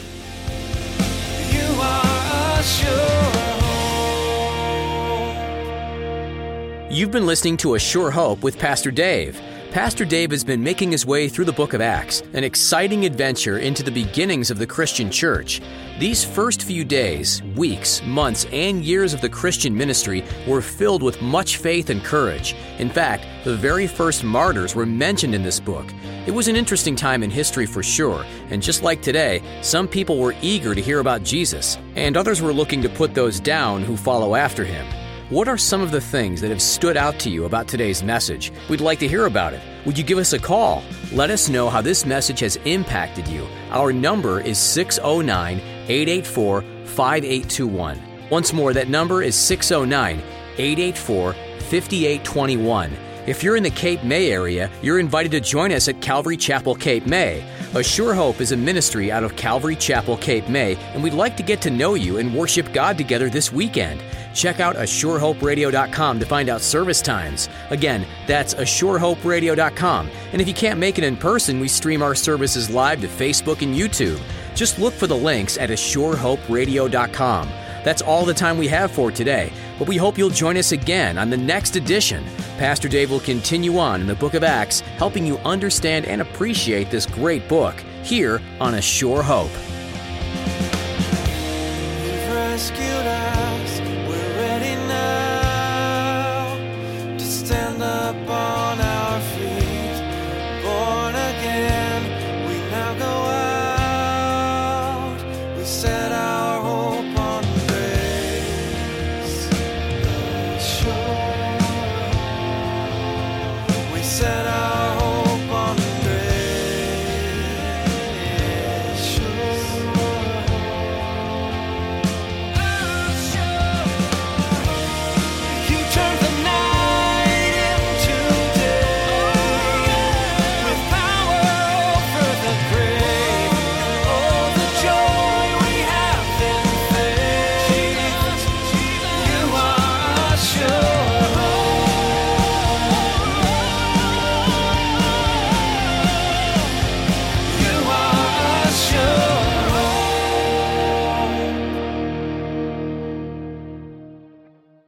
You 1.50 1.80
are 1.80 2.59
a 2.59 2.62
sure 2.62 2.90
hope. 6.87 6.92
You've 6.92 7.11
been 7.11 7.26
listening 7.26 7.57
to 7.59 7.74
A 7.74 7.78
Sure 7.78 8.11
Hope 8.12 8.42
with 8.42 8.59
Pastor 8.59 8.90
Dave. 8.90 9.40
Pastor 9.75 10.05
Dave 10.05 10.31
has 10.31 10.45
been 10.45 10.63
making 10.63 10.93
his 10.93 11.05
way 11.05 11.29
through 11.29 11.47
the 11.47 11.53
book 11.53 11.73
of 11.73 11.81
Acts, 11.81 12.23
an 12.33 12.45
exciting 12.45 13.05
adventure 13.05 13.59
into 13.59 13.83
the 13.83 13.91
beginnings 13.91 14.53
of 14.53 14.61
the 14.61 14.67
Christian 14.69 15.11
church. 15.11 15.61
These 15.99 16.25
first 16.25 16.63
few 16.63 16.85
days, 16.85 17.43
weeks, 17.57 18.01
months, 18.05 18.47
and 18.53 18.85
years 18.85 19.13
of 19.13 19.21
the 19.21 19.29
Christian 19.29 19.77
ministry 19.77 20.23
were 20.47 20.63
filled 20.63 21.03
with 21.03 21.21
much 21.21 21.57
faith 21.57 21.91
and 21.91 22.05
courage. 22.05 22.55
In 22.79 22.89
fact, 22.89 23.27
the 23.43 23.57
very 23.57 23.89
first 23.89 24.23
martyrs 24.23 24.77
were 24.77 24.87
mentioned 24.87 25.35
in 25.35 25.43
this 25.43 25.59
book. 25.59 25.87
It 26.25 26.31
was 26.31 26.47
an 26.47 26.55
interesting 26.55 26.95
time 26.95 27.25
in 27.25 27.31
history 27.33 27.67
for 27.67 27.83
sure, 27.83 28.25
and 28.51 28.63
just 28.63 28.85
like 28.85 29.03
today, 29.03 29.43
some 29.61 29.89
people 29.89 30.21
were 30.21 30.37
eager 30.41 30.77
to 30.77 30.81
hear 30.81 31.01
about 31.01 31.25
Jesus, 31.25 31.79
and 31.97 32.17
others 32.17 32.41
were 32.41 32.53
looking 32.53 32.81
to 32.83 32.89
put 32.89 33.13
those 33.13 33.41
down 33.41 33.83
who 33.83 33.97
follow 33.97 34.37
after 34.37 34.65
him. 34.65 34.87
What 35.35 35.49
are 35.49 35.59
some 35.59 35.81
of 35.81 35.90
the 35.90 36.01
things 36.01 36.40
that 36.42 36.51
have 36.51 36.62
stood 36.62 36.97
out 36.97 37.18
to 37.18 37.29
you 37.29 37.44
about 37.44 37.66
today's 37.66 38.05
message? 38.05 38.53
We'd 38.68 38.81
like 38.81 39.01
to 39.01 39.09
hear 39.09 39.27
about 39.27 39.53
it. 39.53 39.61
Would 39.85 39.99
you 39.99 40.05
give 40.05 40.18
us 40.18 40.33
a 40.33 40.38
call? 40.38 40.85
Let 41.11 41.29
us 41.31 41.49
know 41.49 41.68
how 41.68 41.81
this 41.83 42.07
message 42.07 42.38
has 42.38 42.55
impacted 42.64 43.27
you. 43.27 43.44
Our 43.70 43.92
number 43.92 44.40
is 44.40 44.59
609 44.59 45.59
884 45.88 46.61
5821. 46.85 48.01
Once 48.31 48.53
more, 48.53 48.73
that 48.75 48.88
number 48.88 49.25
is 49.25 49.35
609 49.35 50.23
884 50.57 51.33
5821. 51.33 52.97
If 53.27 53.42
you're 53.42 53.57
in 53.57 53.64
the 53.64 53.70
Cape 53.70 54.05
May 54.05 54.31
area, 54.31 54.70
you're 54.83 55.01
invited 55.01 55.33
to 55.33 55.40
join 55.40 55.73
us 55.73 55.88
at 55.88 56.01
Calvary 56.01 56.37
Chapel, 56.37 56.77
Cape 56.77 57.07
May. 57.07 57.42
A 57.75 57.83
Sure 57.83 58.14
Hope 58.14 58.40
is 58.40 58.53
a 58.53 58.57
ministry 58.57 59.11
out 59.11 59.25
of 59.25 59.35
Calvary 59.35 59.75
Chapel, 59.75 60.16
Cape 60.16 60.49
May, 60.49 60.77
and 60.92 61.03
we'd 61.03 61.12
like 61.12 61.37
to 61.38 61.42
get 61.42 61.61
to 61.62 61.70
know 61.70 61.94
you 61.94 62.18
and 62.18 62.33
worship 62.33 62.73
God 62.73 62.97
together 62.97 63.29
this 63.29 63.51
weekend. 63.51 64.01
Check 64.35 64.61
out 64.61 64.77
ASureHopeRadio.com 64.77 66.20
to 66.20 66.27
find 66.27 66.49
out 66.49 66.61
service 66.61 67.01
times. 67.01 67.49
Again, 67.70 68.07
that's 68.27 68.55
ASureHopeRadio.com. 68.55 70.11
And 70.33 70.42
if 70.42 70.49
you 70.49 70.55
can't 70.55 70.79
make 70.79 70.99
it 70.99 71.05
in 71.05 71.16
person, 71.16 71.61
we 71.61 71.68
stream 71.68 72.03
our 72.03 72.14
services 72.14 72.68
live 72.68 73.01
to 73.01 73.09
Facebook 73.09 73.62
and 73.62 73.75
YouTube. 73.75 74.20
Just 74.55 74.79
look 74.79 74.92
for 74.92 75.07
the 75.07 75.16
links 75.16 75.57
at 75.57 75.70
ASureHopeRadio.com. 75.70 77.49
That's 77.85 78.03
all 78.03 78.25
the 78.25 78.35
time 78.35 78.57
we 78.57 78.66
have 78.68 78.90
for 78.90 79.11
today, 79.11 79.53
but 79.79 79.87
we 79.87 79.99
hope 79.99 80.16
you'll 80.16 80.31
join 80.31 80.57
us 80.57 80.73
again 80.73 81.18
on 81.18 81.29
the 81.29 81.37
next 81.37 81.77
edition. 81.77 82.25
Pastor 82.57 82.88
Dave 82.88 83.11
will 83.11 83.20
continue 83.20 83.79
on 83.79 84.01
in 84.01 84.07
the 84.07 84.14
book 84.14 84.33
of 84.33 84.42
Acts, 84.42 84.81
helping 84.81 85.27
you 85.27 85.37
understand 85.38 86.07
and 86.07 86.23
appreciate 86.23 86.90
this 86.90 87.07
great 87.07 87.47
book. 87.49 87.75
here 88.05 88.40
on 88.61 88.75
A 88.75 88.83
Sure 88.83 89.23
Hope. 89.23 89.74
up 98.05 98.29
on 98.29 98.81
us. 98.81 98.93